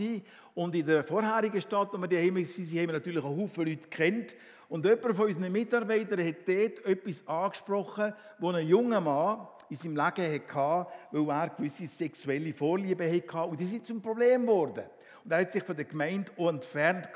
und 0.54 0.74
in 0.74 0.86
der 0.86 1.02
vorherigen 1.02 1.60
Stadt, 1.60 1.92
wo 1.92 1.98
wir 1.98 2.08
daheim 2.08 2.36
waren, 2.36 2.44
haben 2.44 2.72
wir 2.72 2.92
natürlich 2.92 3.24
einen 3.24 3.36
Haufen 3.36 3.66
Leute 3.66 3.88
kennt. 3.88 4.36
Und 4.68 4.84
jemand 4.84 5.16
von 5.16 5.26
unseren 5.26 5.50
Mitarbeitern 5.50 6.26
hat 6.26 6.46
dort 6.46 6.84
etwas 6.84 7.26
angesprochen, 7.26 8.12
wo 8.38 8.50
ein 8.50 8.66
junger 8.66 9.00
Mann 9.00 9.48
in 9.70 9.76
seinem 9.76 9.96
Leben 9.96 10.54
hatte, 10.54 10.90
weil 11.10 11.28
er 11.28 11.48
gewisse 11.48 11.86
sexuelle 11.86 12.52
Vorlieben 12.52 13.10
hatte. 13.10 13.48
Und 13.48 13.58
die 13.58 13.64
sind 13.64 13.86
zum 13.86 14.00
Problem 14.00 14.42
geworden. 14.42 14.84
Und 15.24 15.32
er 15.32 15.40
hat 15.40 15.52
sich 15.52 15.64
von 15.64 15.74
der 15.74 15.86
Gemeinde 15.86 16.30
entfernt. 16.36 17.08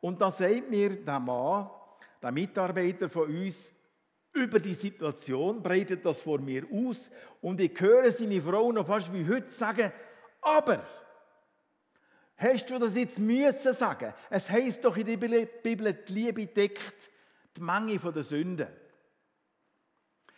Und 0.00 0.20
da 0.20 0.30
sagt 0.30 0.70
mir 0.70 0.96
der 0.96 1.20
Mann, 1.20 1.68
der 2.22 2.32
Mitarbeiter 2.32 3.08
von 3.08 3.28
uns, 3.28 3.72
über 4.32 4.60
die 4.60 4.74
Situation, 4.74 5.62
breitet 5.62 6.04
das 6.04 6.20
vor 6.20 6.38
mir 6.38 6.64
aus 6.72 7.10
und 7.40 7.60
ich 7.60 7.78
höre 7.80 8.10
seine 8.10 8.40
Frau 8.40 8.70
noch 8.72 8.86
fast 8.86 9.12
wie 9.12 9.26
heute 9.26 9.50
sagen, 9.50 9.92
aber 10.40 10.84
hast 12.36 12.70
du 12.70 12.78
das 12.78 12.96
jetzt 12.96 13.18
müssen 13.18 13.72
sagen? 13.72 14.14
Es 14.30 14.48
heißt 14.48 14.84
doch 14.84 14.96
in 14.96 15.06
der 15.06 15.16
Bibel, 15.16 15.98
die 16.06 16.12
Liebe 16.12 16.46
deckt 16.46 17.10
die 17.56 17.60
Menge 17.60 17.98
der 17.98 18.22
Sünden. 18.22 18.68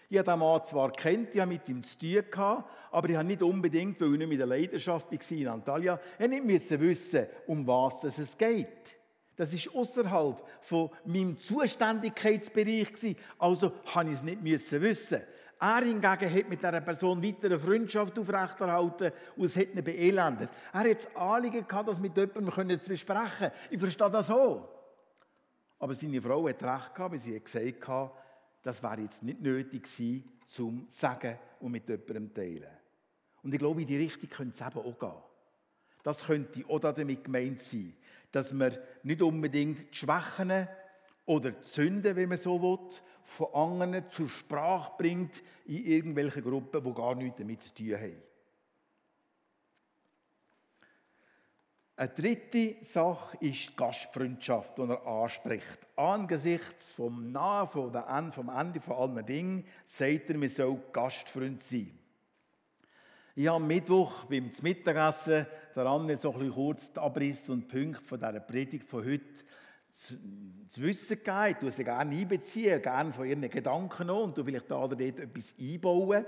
Ich 0.09 0.19
habe 0.19 0.31
den 0.31 0.39
Mann 0.41 0.65
zwar 0.65 0.93
kennt, 0.93 1.35
ich 1.35 1.41
habe 1.41 1.53
mit 1.53 1.69
ihm 1.69 1.83
zu 1.83 1.99
tun 1.99 2.25
gehabt, 2.31 2.71
aber 2.91 3.09
ich 3.09 3.17
habe 3.17 3.27
nicht 3.27 3.43
unbedingt, 3.43 3.99
weil 4.01 4.13
ich 4.13 4.19
nicht 4.19 4.29
mit 4.29 4.39
der 4.41 4.47
Leidenschaft 4.47 5.11
war 5.11 5.39
in 5.39 5.49
Antalya, 5.49 6.01
ich 6.19 6.29
nicht 6.29 6.81
wissen, 6.81 7.27
um 7.47 7.67
was 7.67 8.05
es 8.05 8.37
geht. 8.37 9.02
Das 9.43 9.53
ist 9.53 9.75
außerhalb 9.75 10.41
von 10.61 10.89
meinem 11.05 11.37
Zuständigkeitsbereich 11.37 12.93
gewesen. 12.93 13.17
Also 13.41 13.73
habe 13.87 14.11
ich 14.11 14.15
es 14.15 14.23
nicht 14.23 14.41
müssen 14.41 14.81
wissen. 14.81 15.21
Er 15.59 15.79
hingegen 15.79 16.05
hat 16.05 16.49
mit 16.49 16.61
dieser 16.61 16.81
Person 16.81 17.21
weiter 17.21 17.47
eine 17.47 17.59
Freundschaft 17.59 18.17
aufrechterhalten 18.21 19.11
und 19.35 19.47
es 19.47 19.57
hat 19.57 19.75
ihn 19.75 19.83
beelendet. 19.83 20.49
Er 20.73 20.89
hat 20.89 20.95
das 20.95 21.17
Anliegen 21.17 21.67
gehabt, 21.67 21.89
das 21.89 21.99
mit 21.99 22.17
jemandem 22.17 22.81
zu 22.81 22.89
besprechen. 22.89 23.51
Ich 23.69 23.81
verstehe 23.81 24.11
das 24.13 24.29
so. 24.29 24.69
Aber 25.81 25.95
seine 25.97 26.23
Frau 26.23 26.49
hat 26.49 26.63
recht 26.63 26.95
gehabt, 26.95 27.11
weil 27.11 27.19
sie 27.19 27.35
hat 27.35 27.45
gesagt 27.45 28.13
das 28.63 28.81
wäre 28.81 29.01
jetzt 29.01 29.25
nicht 29.25 29.41
nötig 29.41 29.83
gewesen, 29.83 30.39
zum 30.47 30.87
Sagen 30.89 31.37
und 31.59 31.73
mit 31.73 31.89
jemandem 31.89 32.29
zu 32.29 32.35
teilen. 32.35 32.71
Und 33.43 33.53
ich 33.53 33.59
glaube, 33.59 33.81
in 33.81 33.89
die 33.89 33.97
Richtung 33.97 34.31
könnte 34.31 34.55
es 34.55 34.61
eben 34.61 34.87
auch 34.87 34.99
gehen. 35.01 35.32
Das 36.03 36.27
könnte 36.27 36.65
auch 36.69 36.81
damit 36.81 37.25
gemeint 37.25 37.61
sein 37.61 37.95
dass 38.33 38.53
man 38.53 38.77
nicht 39.03 39.23
unbedingt 39.23 39.93
die 39.93 39.97
Schwächen 39.97 40.67
oder 41.27 41.53
die 41.53 41.65
Sünden, 41.69 42.17
wenn 42.17 42.31
man 42.31 42.39
so 42.39 42.61
will, 42.61 42.89
von 43.25 43.55
anderen 43.55 44.09
zur 44.09 44.29
Sprache 44.29 44.95
bringt 44.99 45.43
in 45.67 45.85
irgendwelchen 45.85 46.43
Gruppen, 46.43 46.83
die 46.83 46.95
gar 46.95 47.15
nichts 47.15 47.39
damit 47.39 47.63
zu 47.63 47.75
tun 47.75 47.95
haben. 47.95 48.23
Eine 51.95 52.09
dritte 52.09 52.85
Sache 52.85 53.37
ist 53.37 53.69
die 53.69 53.77
Gastfreundschaft, 53.77 54.79
die 54.79 54.83
er 54.83 55.07
anspricht. 55.07 55.87
Angesichts 55.95 56.91
vom 56.91 57.31
Nahen, 57.31 57.69
vom 58.33 58.49
Ende 58.49 58.81
von 58.81 58.97
allen 58.97 59.27
Dingen, 59.27 59.67
sagt 59.85 60.31
er, 60.31 60.39
man 60.39 60.49
soll 60.49 60.83
Gastfreund 60.91 61.61
sein. 61.63 61.97
Ich 63.35 63.47
habe 63.47 63.57
am 63.57 63.67
Mittwoch 63.67 64.25
beim 64.25 64.51
Mittagessen 64.61 65.47
daran 65.75 66.15
so 66.17 66.35
ein 66.35 66.51
kurz 66.51 66.93
die 66.93 67.01
Abriss 67.01 67.49
und 67.49 67.63
die 67.63 67.79
Punkte 67.79 68.05
von 68.05 68.19
dieser 68.19 68.41
Predigt 68.41 68.87
von 68.87 69.07
heute 69.07 69.25
zu, 69.89 70.19
zu 70.69 70.83
wissen 70.83 71.17
gegeben. 71.17 71.47
Ich 71.49 71.57
tue 71.57 71.71
sie 71.71 71.85
gerne 71.85 72.15
einbeziehen, 72.15 72.83
gerne 72.83 73.11
von 73.11 73.27
ihren 73.27 73.49
Gedanken 73.49 74.09
noch 74.09 74.25
und 74.25 74.35
vielleicht 74.35 74.71
da 74.71 74.85
oder 74.85 74.97
dort 74.97 75.19
etwas 75.19 75.55
einbauen. 75.59 76.27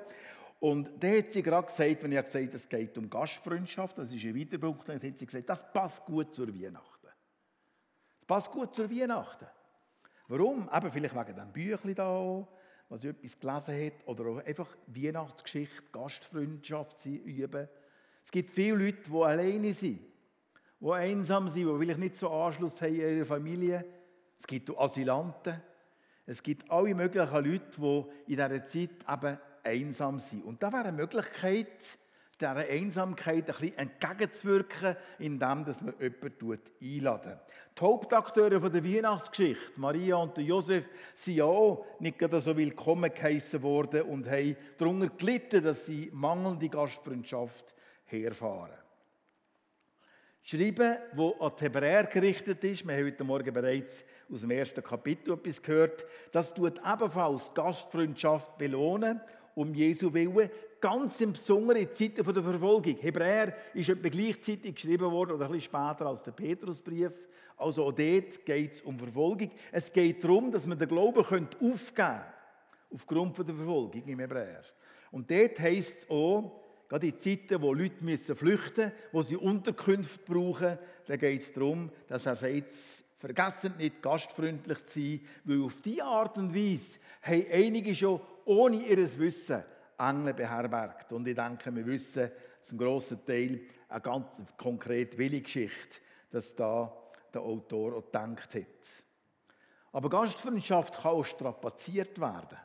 Und 0.61 0.91
dann 0.99 1.19
hat 1.19 1.31
sie 1.31 1.43
gerade 1.43 1.67
gesagt, 1.67 2.03
wenn 2.05 2.13
ich 2.13 2.25
gesagt 2.25 2.47
habe, 2.47 2.57
es 2.57 2.69
geht 2.71 2.97
um 2.97 3.11
Gastfreundschaft, 3.11 3.99
das 3.99 4.11
ist 4.11 4.25
ein 4.25 4.41
Weiterpunkt, 4.41 4.89
dann 4.89 5.03
hat 5.03 5.19
sie 5.19 5.27
gesagt, 5.27 5.51
das 5.51 5.73
passt 5.75 6.07
gut 6.07 6.33
zur 6.33 6.49
Weihnachten. 6.49 7.09
Das 8.21 8.27
passt 8.27 8.51
gut 8.51 8.75
zur 8.75 8.91
Weihnachten. 8.91 9.47
Warum? 10.29 10.71
Eben 10.75 10.91
vielleicht 10.91 11.15
wegen 11.15 11.37
dem 11.37 11.53
Büchlein 11.53 11.95
da 11.97 12.49
was 12.89 13.05
etwas 13.05 13.39
gelesen 13.39 13.87
hat, 13.87 14.07
oder 14.07 14.27
auch 14.27 14.45
einfach 14.45 14.69
Weihnachtsgeschichte, 14.87 15.83
Gastfreundschaft 15.93 17.05
üben. 17.07 17.69
Es 18.23 18.31
gibt 18.31 18.51
viele 18.51 18.77
Leute, 18.77 19.11
die 19.11 19.17
alleine 19.17 19.73
sind, 19.73 20.01
die 20.81 20.91
einsam 20.91 21.49
sind, 21.49 21.67
die 21.67 21.79
vielleicht 21.79 21.99
nicht 21.99 22.17
so 22.17 22.31
Anschluss 22.31 22.81
haben 22.81 22.95
in 22.95 23.01
ihrer 23.01 23.27
Familie. 23.27 23.85
Es 24.39 24.47
gibt 24.47 24.71
Asylanten. 24.77 25.61
Es 26.27 26.43
gibt 26.43 26.71
alle 26.71 26.95
möglichen 26.95 27.45
Leute, 27.45 27.81
die 27.81 28.33
in 28.33 28.37
dieser 28.37 28.65
Zeit 28.65 28.91
eben 29.11 29.39
einsam 29.63 30.19
sind. 30.19 30.45
Und 30.45 30.63
da 30.63 30.73
wäre 30.73 30.85
eine 30.85 30.93
Möglichkeit, 30.97 31.99
dieser 32.45 32.69
Einsamkeit 32.69 33.49
ein 33.49 33.57
bisschen 33.57 33.79
entgegenzuwirken, 33.79 34.97
indem 35.19 35.39
man 35.39 35.95
jemanden 36.01 36.61
einladen. 36.83 37.41
Die 37.77 37.81
Hauptakteure 37.81 38.71
der 38.71 38.85
Weihnachtsgeschichte, 38.85 39.73
Maria 39.77 40.17
und 40.17 40.37
Josef, 40.39 40.85
sind 41.13 41.37
ja 41.37 41.45
auch 41.45 41.87
nicht 41.99 42.19
gerade 42.19 42.41
so 42.41 42.57
willkommen 42.57 43.13
geheissen 43.13 43.63
worden 43.63 44.03
und 44.03 44.29
haben 44.29 44.57
darunter 44.79 45.09
gelitten, 45.09 45.65
dass 45.65 45.87
sie 45.87 46.11
mangelnde 46.13 46.69
Gastfreundschaft 46.69 47.75
herfahren. 48.05 48.79
Schreiben, 50.43 50.99
wo 51.15 51.33
an 51.41 51.53
die 51.59 51.65
Hebräer 51.65 52.05
gerichtet 52.05 52.63
ist, 52.65 52.87
wir 52.87 52.95
haben 52.95 53.07
heute 53.07 53.25
Morgen 53.25 53.55
bereits 53.55 54.05
aus 54.31 54.43
dem 54.43 54.51
ersten 54.51 54.83
Kapitel 54.83 55.33
etwas 55.33 55.63
gehört, 55.63 56.05
das 56.33 56.53
tut 56.53 56.81
ebenfalls 56.87 57.53
Gastfreundschaft 57.55 58.59
belohnen, 58.59 59.21
um 59.55 59.73
Jesu 59.73 60.13
Willen, 60.13 60.51
ganz 60.85 61.19
im 61.23 61.33
Besonderen 61.33 61.81
in 61.81 61.91
Zeiten 61.91 62.23
der 62.23 62.43
Verfolgung. 62.43 62.95
Hebräer 63.01 63.55
ist 63.73 63.89
etwa 63.89 64.11
gleichzeitig 64.11 64.75
geschrieben 64.75 65.11
worden 65.11 65.31
oder 65.31 65.47
ein 65.47 65.53
bisschen 65.53 65.73
später 65.73 66.05
als 66.05 66.23
der 66.23 66.33
Petrusbrief. 66.33 67.13
Also 67.57 67.85
auch 67.87 67.93
dort 67.93 68.45
geht 68.45 68.73
es 68.73 68.83
um 68.83 68.99
Verfolgung. 68.99 69.51
Es 69.73 69.91
geht 69.91 70.23
darum, 70.23 70.53
dass 70.53 70.67
man 70.67 70.79
den 70.79 70.87
Glauben 70.87 71.21
aufgeben 71.21 71.49
könnte, 71.57 72.25
aufgrund 72.93 73.39
der 73.39 73.55
Verfolgung 73.55 74.03
im 74.05 74.19
Hebräer. 74.19 74.61
Und 75.11 75.31
dort 75.31 75.59
heisst 75.59 76.01
es 76.01 76.11
auch, 76.11 76.61
Gerade 76.87 77.07
in 77.07 77.19
Zeiten, 77.19 77.63
wo 77.63 77.73
Leute 77.73 78.05
müssen 78.05 78.37
flüchten 78.37 78.85
müssen, 78.85 78.93
wo 79.11 79.23
sie 79.23 79.37
Unterkünfte 79.37 80.31
brauchen, 80.31 80.79
da 81.07 81.17
geht 81.17 81.41
es 81.41 81.51
darum, 81.51 81.91
dass 82.07 82.27
er 82.27 82.35
sagt, 82.35 82.71
vergessen 83.17 83.73
nicht 83.79 84.03
gastfreundlich 84.03 84.85
zu 84.85 85.01
sein, 85.01 85.21
weil 85.45 85.63
auf 85.63 85.81
diese 85.81 86.05
Art 86.05 86.37
und 86.37 86.55
Weise 86.55 86.99
haben 87.23 87.47
einige 87.51 87.95
schon 87.95 88.21
ohne 88.45 88.77
ihr 88.77 88.99
Wissen 89.19 89.65
Engel 89.99 90.35
beherbergt. 90.35 91.13
Und 91.13 91.27
ich 91.27 91.35
denke, 91.35 91.75
wir 91.75 91.87
wissen 91.87 92.31
zum 92.61 92.79
grossen 92.79 93.25
Teil 93.25 93.61
eine 93.89 94.01
ganz 94.01 94.41
konkrete 94.57 95.19
Willi-Geschichte, 95.19 96.01
dass 96.31 96.55
da 96.55 96.93
der 97.33 97.43
Autor 97.43 97.97
auch 97.97 98.07
gedacht 98.07 98.55
hat. 98.55 99.05
Aber 99.93 100.11
Gastfreundschaft 100.11 100.95
kann 101.01 101.13
auch 101.13 101.25
strapaziert 101.25 102.21
werden. 102.21 102.59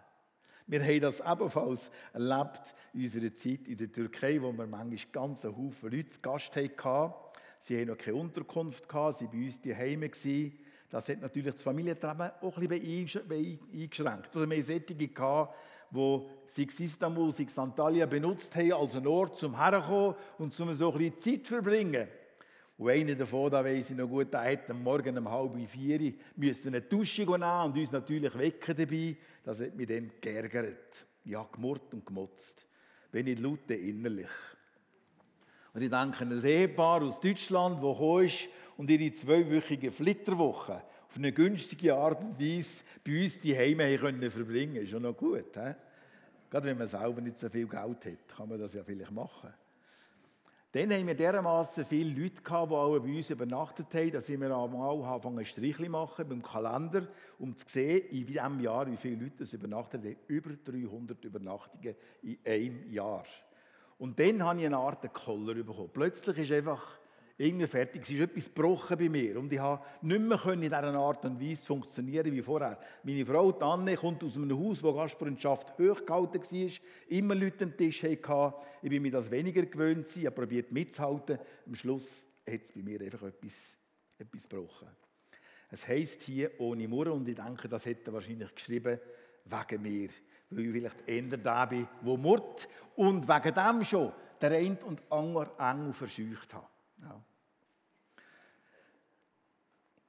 Wir 0.65 0.83
haben 0.83 1.01
das 1.01 1.19
ebenfalls 1.19 1.89
erlebt 2.13 2.75
in 2.93 3.01
unserer 3.03 3.33
Zeit 3.33 3.67
in 3.67 3.77
der 3.77 3.91
Türkei, 3.91 4.41
wo 4.41 4.51
wir 4.51 4.67
manchmal 4.67 4.99
ganz 5.11 5.43
einen 5.43 5.57
Haufen 5.57 5.91
Leute 5.91 6.09
zu 6.09 6.21
Gast 6.21 6.55
hatten. 6.55 7.13
Sie 7.59 7.75
hatten 7.75 7.89
noch 7.89 7.97
keine 7.97 8.17
Unterkunft, 8.17 8.85
sie 8.87 8.95
waren 8.95 9.29
bei 9.31 9.45
uns 9.45 9.59
die 9.61 9.75
Heime. 9.75 10.11
Das 10.89 11.09
hat 11.09 11.21
natürlich 11.21 11.53
das 11.53 11.61
Familienleben 11.61 12.31
auch 12.41 12.57
ein 12.57 12.67
bisschen 12.67 13.31
eingeschränkt. 13.31 14.35
Oder 14.35 14.49
wir 14.49 14.57
hatten 14.57 14.83
solche, 14.87 15.49
die 15.91 16.21
sei 16.47 16.65
es 16.67 16.79
Istanbul, 16.79 17.33
sei 17.33 17.43
es 17.43 17.57
Antalya 17.57 18.05
benutzt 18.05 18.55
haben 18.55 18.73
als 18.73 18.95
einen 18.95 19.07
Ort 19.07 19.37
zum 19.37 19.57
Herkommen 19.57 20.15
und 20.37 20.53
zum 20.53 20.73
so 20.73 20.93
ein 20.93 21.19
Zeit 21.19 21.45
zu 21.45 21.53
verbringen. 21.53 22.07
Und 22.77 22.89
einer 22.89 23.15
davon, 23.15 23.51
da 23.51 23.63
weiss 23.63 23.89
ich 23.89 23.97
noch 23.97 24.07
gut, 24.07 24.31
der 24.31 24.51
hat 24.51 24.69
am 24.69 24.81
Morgen 24.81 25.17
um 25.17 25.29
halb 25.29 25.69
vier 25.69 26.13
müssen 26.35 26.69
eine 26.69 26.81
Dusche 26.81 27.23
nehmen 27.23 27.43
und 27.43 27.77
uns 27.77 27.91
natürlich 27.91 28.37
wecken 28.37 28.75
dabei. 28.77 29.17
Das 29.43 29.59
hat 29.59 29.75
mich 29.75 29.87
dann 29.87 30.11
geärgert. 30.21 31.05
Ja, 31.25 31.45
gemurrt 31.51 31.93
und 31.93 32.05
gemotzt. 32.05 32.65
Wenn 33.11 33.25
nicht 33.25 33.39
laut, 33.39 33.69
innerlich. 33.69 34.29
Und 35.73 35.81
ich 35.81 35.89
denke 35.89 36.23
ein 36.23 36.43
Ehepaar 36.43 37.03
aus 37.03 37.19
Deutschland, 37.19 37.83
das 37.83 37.99
ist 38.23 38.49
und 38.77 38.89
ihre 38.89 39.11
zweiwöchige 39.11 39.91
Flitterwoche 39.91 40.81
auf 41.09 41.17
eine 41.17 41.31
günstige 41.31 41.95
Art 41.95 42.21
und 42.21 42.39
Weise 42.39 42.83
bei 43.03 43.23
uns 43.23 43.39
die 43.39 43.57
Heime 43.57 43.97
können 43.97 44.29
verbringen. 44.29 44.75
Ist 44.75 44.91
ja 44.91 44.99
noch 44.99 45.17
gut. 45.17 45.55
He? 45.55 45.73
Gerade 46.49 46.67
wenn 46.67 46.77
man 46.77 46.87
selber 46.87 47.19
nicht 47.21 47.39
so 47.39 47.49
viel 47.49 47.67
Geld 47.67 48.05
hat, 48.05 48.35
kann 48.35 48.49
man 48.49 48.59
das 48.59 48.73
ja 48.73 48.83
vielleicht 48.83 49.11
machen. 49.11 49.51
Dann 50.71 50.93
haben 50.93 51.07
wir 51.07 51.15
dermaßen 51.15 51.83
viele 51.85 52.21
Leute 52.21 52.43
gehabt, 52.43 52.71
die 52.71 52.75
alle 52.75 52.99
bei 52.99 53.17
uns 53.17 53.29
übernachtet 53.31 53.87
haben, 53.91 54.11
dass 54.11 54.29
wir 54.29 54.35
einmal 54.39 55.03
angefangen 55.03 55.43
Strichli 55.43 55.89
machen 55.89 56.29
beim 56.29 56.43
Kalender, 56.43 57.07
um 57.39 57.57
zu 57.57 57.67
sehen, 57.67 58.07
in 58.09 58.27
diesem 58.27 58.59
Jahr, 58.59 58.89
wie 58.91 58.97
viele 58.97 59.23
Leute 59.23 59.37
das 59.39 59.53
übernachtet 59.53 60.03
haben. 60.03 60.15
Über 60.27 60.51
300 60.51 61.25
Übernachtungen 61.25 61.95
in 62.21 62.37
einem 62.45 62.91
Jahr. 62.91 63.25
Und 63.97 64.19
dann 64.19 64.43
habe 64.43 64.59
ich 64.59 64.65
eine 64.67 64.77
Art 64.77 65.11
Koller 65.11 65.55
bekommen. 65.55 65.89
Plötzlich 65.91 66.37
ist 66.37 66.51
einfach 66.51 66.99
irgendwie 67.39 67.67
fertig. 67.67 68.01
Es 68.03 68.09
ist 68.09 68.19
etwas 68.19 68.45
gebrochen 68.53 68.97
bei 68.97 69.07
mir 69.07 69.39
und 69.39 69.51
ich 69.51 69.59
habe 69.59 69.81
nicht 70.01 70.21
mehr 70.21 70.45
in 70.47 70.61
dieser 70.61 70.83
Art 70.83 71.23
und 71.23 71.39
Weise 71.39 71.65
funktionieren 71.65 72.33
wie 72.33 72.41
vorher. 72.41 72.77
Meine 73.03 73.25
Frau, 73.25 73.51
Anne, 73.59 73.95
kommt 73.95 74.21
aus 74.25 74.35
einem 74.35 74.59
Haus, 74.59 74.83
wo 74.83 74.93
Gastfreundschaft 74.93 75.71
hochgehalten 75.79 76.41
war, 76.41 76.71
immer 77.07 77.35
Leute 77.35 77.63
am 77.63 77.77
Tisch 77.77 78.03
hatten. 78.03 78.53
Ich 78.81 78.89
bin 78.89 79.01
mir 79.01 79.11
das 79.11 79.31
weniger 79.31 79.65
gewöhnt, 79.65 80.13
ich 80.17 80.25
habe 80.25 80.35
probiert 80.35 80.73
mitzuhalten. 80.73 81.39
Am 81.65 81.75
Schluss 81.75 82.25
hat 82.45 82.61
es 82.61 82.73
bei 82.73 82.81
mir 82.81 82.99
einfach 82.99 83.23
etwas, 83.23 83.77
etwas 84.17 84.43
gebrochen. 84.43 84.89
Es 85.71 85.87
heisst 85.87 86.23
hier 86.23 86.51
ohne 86.59 86.89
Murren 86.89 87.13
und 87.13 87.29
ich 87.29 87.35
denke, 87.35 87.69
das 87.69 87.85
hätte 87.85 88.09
er 88.09 88.13
wahrscheinlich 88.15 88.53
geschrieben 88.53 88.99
wegen 89.45 89.81
mir, 89.81 90.09
weil 90.49 90.65
ich 90.65 90.71
vielleicht 90.73 91.07
eher 91.07 91.37
da 91.37 91.65
bin, 91.65 91.87
wo 92.01 92.17
murrt 92.17 92.67
und 92.97 93.29
wegen 93.29 93.53
dem 93.53 93.85
schon 93.85 94.11
der 94.41 94.51
eine 94.51 94.77
und 94.83 95.01
andere 95.09 95.51
Engel 95.57 95.93
verscheucht 95.93 96.53
hat. 96.53 96.69
Ja. 97.01 97.23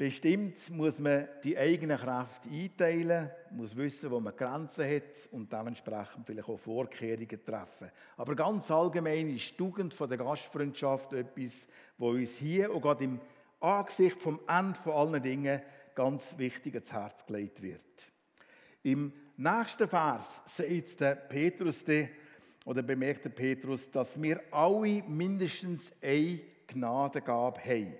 Bestimmt 0.00 0.70
muss 0.70 0.98
man 0.98 1.28
die 1.44 1.58
eigene 1.58 1.94
Kraft 1.98 2.46
einteilen, 2.50 3.30
muss 3.50 3.76
wissen, 3.76 4.10
wo 4.10 4.18
man 4.18 4.34
Grenzen 4.34 4.90
hat 4.90 5.28
und 5.30 5.52
dementsprechend 5.52 6.26
vielleicht 6.26 6.48
auch 6.48 6.58
Vorkehrungen 6.58 7.44
treffen. 7.44 7.90
Aber 8.16 8.34
ganz 8.34 8.70
allgemein 8.70 9.28
ist 9.28 9.50
die 9.50 9.56
Tugend 9.58 9.94
der 10.00 10.16
Gastfreundschaft 10.16 11.12
etwas, 11.12 11.68
wo 11.98 12.12
uns 12.12 12.36
hier 12.36 12.70
auch 12.70 12.80
gerade 12.80 13.04
im 13.04 13.20
Angesicht 13.60 14.22
vom 14.22 14.40
Ende 14.48 14.80
von 14.80 14.92
allen 14.94 15.22
Dingen 15.22 15.60
ganz 15.94 16.38
wichtig 16.38 16.76
ins 16.76 16.90
Herz 16.90 17.26
gelegt 17.26 17.60
wird. 17.60 18.10
Im 18.82 19.12
nächsten 19.36 19.86
Vers 19.86 20.40
sagt 20.46 20.98
der 20.98 21.14
Petrus 21.14 21.84
oder 22.64 22.82
bemerkt 22.82 23.26
der 23.26 23.30
Petrus, 23.30 23.90
dass 23.90 24.18
wir 24.18 24.40
alle 24.50 25.02
mindestens 25.02 25.92
eine 26.00 26.40
Gnadengabe 26.68 27.60
haben 27.62 27.96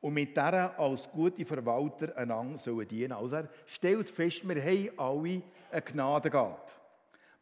und 0.00 0.14
mit 0.14 0.36
der 0.36 0.78
als 0.78 1.10
gute 1.10 1.44
Verwalter 1.44 2.16
einander 2.16 2.58
sollen 2.58 2.88
dienen. 2.88 3.12
Also 3.12 3.36
er 3.36 3.48
stellt 3.66 4.08
fest, 4.08 4.48
wir 4.48 4.62
haben 4.62 4.90
alle 4.96 5.42
eine 5.70 5.82
Gnadengabe. 5.82 6.56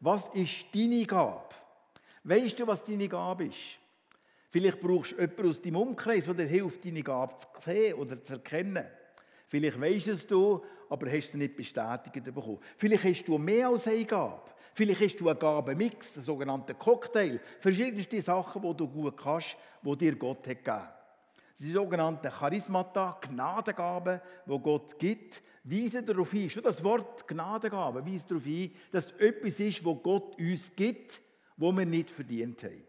Was 0.01 0.27
ist 0.29 0.65
deine 0.73 1.05
Gabe? 1.05 1.55
Weißt 2.23 2.59
du, 2.59 2.67
was 2.67 2.83
deine 2.83 3.07
Gabe 3.07 3.45
ist? 3.45 3.77
Vielleicht 4.51 4.81
brauchst 4.81 5.11
du 5.11 5.21
jemanden 5.21 5.49
aus 5.49 5.61
deinem 5.61 5.75
Umkreis, 5.75 6.25
der 6.25 6.33
dir 6.33 6.47
hilft, 6.47 6.83
deine 6.83 7.03
Gabe 7.03 7.35
zu 7.37 7.61
sehen 7.61 7.93
oder 7.95 8.21
zu 8.21 8.33
erkennen. 8.33 8.85
Vielleicht 9.47 9.79
weißt 9.79 10.07
es 10.07 10.27
du, 10.27 10.63
aber 10.89 11.07
hast 11.11 11.29
es 11.29 11.33
nicht 11.35 11.55
bestätigt 11.55 12.23
bekommen. 12.23 12.59
Vielleicht 12.77 13.03
hast 13.03 13.27
du 13.27 13.37
mehr 13.37 13.69
als 13.69 13.87
eine 13.87 14.05
Gabe. 14.05 14.41
Vielleicht 14.73 15.01
hast 15.01 15.17
du 15.17 15.29
einen 15.29 15.39
Gabenmix, 15.39 16.15
einen 16.15 16.23
sogenannten 16.23 16.77
Cocktail. 16.77 17.39
Verschiedenste 17.59 18.21
Sachen, 18.21 18.61
die 18.61 18.75
du 18.75 18.87
gut 18.87 19.17
kannst, 19.17 19.55
die 19.81 19.97
dir 19.97 20.15
Gott 20.15 20.47
hat 20.47 20.63
gegeben 20.63 20.98
die 21.59 21.71
sogenannten 21.71 22.29
Charismata, 22.29 23.19
Gnadengaben, 23.21 24.21
wo 24.45 24.59
Gott 24.59 24.97
gibt, 24.97 25.41
weisen 25.63 26.05
darauf 26.05 26.31
hin, 26.31 26.49
schon 26.49 26.63
das 26.63 26.83
Wort 26.83 27.27
Gnadengabe 27.27 28.05
weist 28.05 28.31
darauf 28.31 28.43
hin, 28.43 28.73
dass 28.91 29.11
etwas 29.11 29.59
ist, 29.59 29.83
wo 29.83 29.95
Gott 29.95 30.39
uns 30.39 30.73
gibt, 30.75 31.21
wo 31.57 31.71
wir 31.71 31.85
nicht 31.85 32.09
verdient 32.09 32.63
haben. 32.63 32.83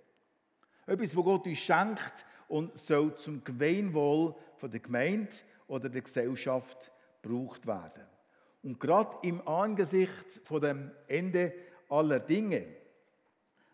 Etwas, 0.87 1.17
wo 1.17 1.25
Gott 1.25 1.47
uns 1.47 1.59
schenkt 1.59 2.25
und 2.49 2.77
soll 2.79 3.15
zum 3.17 3.43
Gemeinwohl 3.43 4.35
der 4.63 4.81
Gemeinde 4.81 5.33
oder 5.67 5.89
der 5.89 6.03
Gesellschaft 6.03 6.93
gebraucht 7.23 7.67
werden. 7.67 8.05
Und 8.63 8.79
gerade 8.79 9.17
im 9.23 9.47
Angesicht 9.49 10.41
von 10.45 10.61
dem 10.61 10.91
Ende 11.09 11.55
aller 11.89 12.21
Dinge 12.21 12.67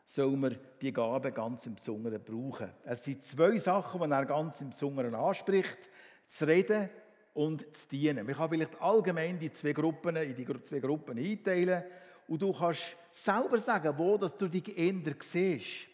soll 0.07 0.37
man 0.37 0.57
die 0.81 0.92
Gabe 0.92 1.33
ganz 1.33 1.66
im 1.66 1.75
Besonderen 1.75 2.23
brauchen. 2.23 2.71
Es 2.85 3.05
sind 3.05 3.23
zwei 3.25 3.59
Sachen, 3.59 4.01
die 4.01 4.11
er 4.11 4.25
ganz 4.25 4.61
im 4.61 4.71
Besonderen 4.71 5.14
anspricht: 5.14 5.79
zu 6.27 6.47
reden 6.47 6.88
und 7.35 7.66
zu 7.77 7.88
dienen. 7.88 8.25
Man 8.25 8.35
kann 8.35 8.49
vielleicht 8.49 8.81
allgemein 8.81 9.38
die 9.38 9.51
zwei 9.51 9.73
Gruppen, 9.73 10.16
in 10.16 10.35
die 10.35 10.47
zwei 10.62 10.79
Gruppen 10.79 11.19
einteilen 11.19 11.83
und 12.29 12.40
du 12.40 12.53
kannst 12.53 12.97
selber 13.11 13.59
sagen, 13.59 13.92
wo 13.99 14.16
dass 14.16 14.37
du 14.37 14.49
dich 14.49 14.77
eher 14.77 14.95
siehst. 15.21 15.88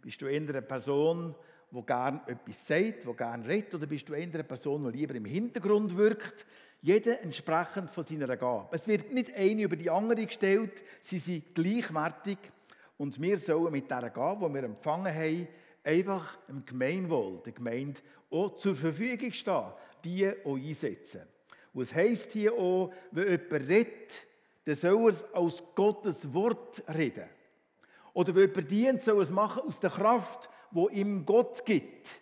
Bist 0.00 0.20
du 0.22 0.26
eher 0.26 0.40
eine 0.40 0.62
Person, 0.62 1.34
die 1.70 1.82
gerne 1.82 2.20
etwas 2.26 2.66
sagt, 2.66 3.04
die 3.04 3.16
gerne 3.16 3.46
redet, 3.46 3.74
oder 3.74 3.86
bist 3.86 4.08
du 4.08 4.14
eher 4.14 4.22
eine 4.22 4.44
Person, 4.44 4.84
die 4.84 4.98
lieber 4.98 5.14
im 5.16 5.24
Hintergrund 5.24 5.96
wirkt? 5.96 6.46
Jeder 6.80 7.20
entsprechend 7.20 7.90
von 7.90 8.04
seiner 8.04 8.36
Gabe. 8.36 8.68
Es 8.70 8.86
wird 8.86 9.12
nicht 9.12 9.34
eine 9.34 9.62
über 9.62 9.74
die 9.74 9.90
andere 9.90 10.24
gestellt, 10.24 10.84
sie 11.00 11.18
sind 11.18 11.54
gleichwertig. 11.54 12.38
Und 12.98 13.20
wir 13.20 13.38
sollen 13.38 13.72
mit 13.72 13.90
dieser 13.90 14.10
Gabe, 14.10 14.48
die 14.48 14.54
wir 14.54 14.64
empfangen 14.64 15.14
haben, 15.14 15.48
einfach 15.84 16.38
im 16.48 16.64
Gemeinwohl, 16.64 17.40
der 17.44 17.52
Gemeinde, 17.52 18.00
auch 18.30 18.56
zur 18.56 18.74
Verfügung 18.74 19.32
stehen, 19.32 19.72
die 20.04 20.28
auch 20.44 20.56
einsetzen. 20.56 21.22
Und 21.72 21.82
es 21.82 21.94
heisst 21.94 22.32
hier 22.32 22.54
auch, 22.54 22.92
wenn 23.10 23.28
jemand 23.28 23.68
redet, 23.68 24.26
dann 24.64 24.74
soll 24.74 25.12
er 25.12 25.38
aus 25.38 25.62
Gottes 25.74 26.32
Wort 26.32 26.82
reden. 26.92 27.28
Oder 28.14 28.34
weil 28.34 28.48
jemand 28.48 28.70
dient, 28.70 29.02
soll 29.02 29.18
er 29.18 29.22
es 29.22 29.30
machen 29.30 29.62
aus 29.62 29.78
der 29.78 29.90
Kraft, 29.90 30.48
wo 30.70 30.88
ihm 30.88 31.24
Gott 31.24 31.64
gibt. 31.64 32.20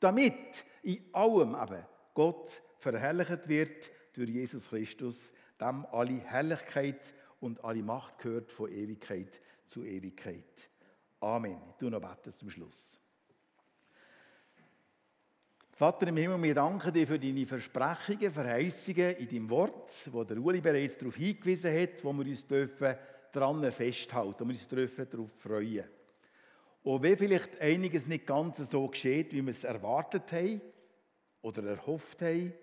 Damit 0.00 0.64
in 0.82 1.02
allem 1.12 1.54
eben 1.54 1.84
Gott 2.14 2.50
verherrlicht 2.78 3.48
wird 3.48 3.90
durch 4.12 4.28
Jesus 4.28 4.68
Christus, 4.68 5.32
dem 5.60 5.86
alle 5.86 6.18
Herrlichkeit 6.18 7.14
und 7.40 7.64
alle 7.64 7.82
Macht 7.82 8.18
gehört 8.18 8.52
von 8.52 8.70
Ewigkeit 8.70 9.40
zu 9.66 9.84
Ewigkeit. 9.84 10.70
Amen. 11.20 11.58
Ich 11.70 11.76
tue 11.76 11.90
noch 11.90 12.00
beten 12.00 12.32
zum 12.32 12.50
Schluss. 12.50 12.98
Vater 15.72 16.06
im 16.06 16.16
Himmel, 16.16 16.42
wir 16.42 16.54
danken 16.54 16.90
dir 16.90 17.06
für 17.06 17.18
deine 17.18 17.46
Versprechungen, 17.46 18.32
Verheißungen 18.32 19.16
in 19.16 19.28
deinem 19.28 19.50
Wort, 19.50 20.08
wo 20.10 20.24
der 20.24 20.38
Uli 20.38 20.60
bereits 20.62 20.96
darauf 20.96 21.16
hingewiesen 21.16 21.78
hat, 21.78 22.02
wo 22.02 22.14
wir 22.14 22.24
uns 22.24 22.46
dürfen 22.46 22.96
daran 23.30 23.70
festhalten, 23.70 24.40
wo 24.40 24.44
wir 24.44 24.54
uns 24.54 24.68
dürfen 24.68 25.06
darauf 25.10 25.30
freuen. 25.36 25.84
Und 26.82 27.02
wenn 27.02 27.18
vielleicht 27.18 27.60
einiges 27.60 28.06
nicht 28.06 28.26
ganz 28.26 28.58
so 28.70 28.88
geschieht, 28.88 29.32
wie 29.32 29.42
wir 29.42 29.50
es 29.50 29.64
erwartet 29.64 30.32
haben 30.32 30.62
oder 31.42 31.64
erhofft 31.64 32.22
haben, 32.22 32.54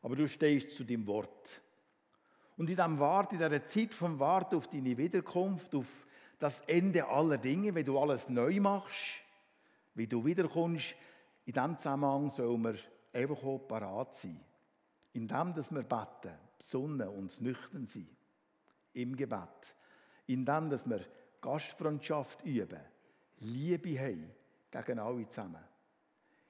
aber 0.00 0.16
du 0.16 0.26
stehst 0.26 0.70
zu 0.70 0.84
deinem 0.84 1.06
Wort. 1.06 1.60
Und 2.56 2.70
in 2.70 2.76
diesem 2.76 2.98
Wart, 2.98 3.32
in 3.32 3.38
dieser 3.38 3.66
Zeit 3.66 3.92
vom 3.92 4.18
Warten 4.18 4.56
auf 4.56 4.68
deine 4.68 4.96
Wiederkunft, 4.96 5.74
auf 5.74 6.06
das 6.38 6.60
Ende 6.66 7.06
aller 7.06 7.38
Dinge, 7.38 7.74
wenn 7.74 7.86
du 7.86 7.98
alles 7.98 8.28
neu 8.28 8.60
machst, 8.60 9.18
wie 9.94 10.06
du 10.06 10.24
wiederkommst, 10.24 10.94
in 11.46 11.52
diesem 11.52 11.78
Zusammenhang 11.78 12.28
sollen 12.28 12.62
wir 12.62 12.76
einfach 13.12 13.42
auch 13.42 13.58
parat 13.58 14.14
sein. 14.14 14.40
In 15.12 15.26
dem, 15.26 15.54
dass 15.54 15.72
wir 15.72 15.82
beten, 15.82 16.36
besonnen 16.58 17.08
und 17.08 17.40
nüchtern 17.40 17.86
sind. 17.86 18.08
Im 18.92 19.16
Gebet. 19.16 19.74
In 20.26 20.44
dem, 20.44 20.68
dass 20.68 20.88
wir 20.88 21.00
Gastfreundschaft 21.40 22.44
üben. 22.44 22.80
Liebe 23.38 23.98
haben 23.98 24.30
gegen 24.70 24.98
alle 24.98 25.28
zusammen. 25.28 25.62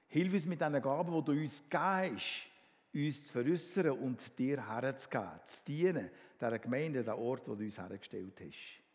Hilf 0.07 0.33
uns 0.33 0.45
mit 0.45 0.59
diesen 0.59 0.81
Gaben, 0.81 1.13
die 1.13 1.23
du 1.23 1.31
uns 1.39 1.63
gegeben 1.63 2.15
hast, 2.15 2.47
uns 2.93 3.27
zu 3.27 3.33
veräußern 3.33 3.91
und 3.91 4.39
dir 4.39 4.67
herzugeben, 4.67 5.39
zu 5.45 5.63
dienen, 5.65 6.09
dieser 6.39 6.59
Gemeinde, 6.59 7.03
der 7.03 7.17
Ort, 7.17 7.47
wo 7.47 7.55
du 7.55 7.63
uns 7.63 7.77
hergestellt 7.77 8.39
hast. 8.41 8.86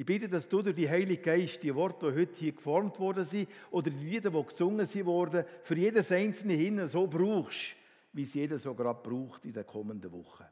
Ich 0.00 0.06
bitte, 0.06 0.30
dass 0.30 0.48
du 0.48 0.62
durch 0.62 0.74
die 0.74 0.88
Heilige 0.88 1.20
Geist 1.20 1.62
die 1.62 1.74
Worte, 1.74 2.10
die 2.10 2.20
heute 2.20 2.34
hier 2.34 2.52
geformt 2.52 2.98
worden 2.98 3.22
sind, 3.22 3.50
oder 3.70 3.90
die 3.90 4.02
Lieder, 4.02 4.30
die 4.30 4.42
gesungen 4.46 4.88
wurden, 5.04 5.44
für 5.60 5.76
jedes 5.76 6.10
einzelne 6.10 6.54
hin 6.54 6.88
so 6.88 7.06
brauchst, 7.06 7.76
wie 8.14 8.22
es 8.22 8.32
jeder 8.32 8.58
so 8.58 8.74
gerade 8.74 9.06
braucht 9.06 9.44
in 9.44 9.52
den 9.52 9.66
kommenden 9.66 10.10
Wochen. 10.12 10.46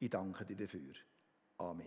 Ich 0.00 0.10
danke 0.10 0.44
dir 0.44 0.56
dafür. 0.56 0.92
Amen. 1.58 1.86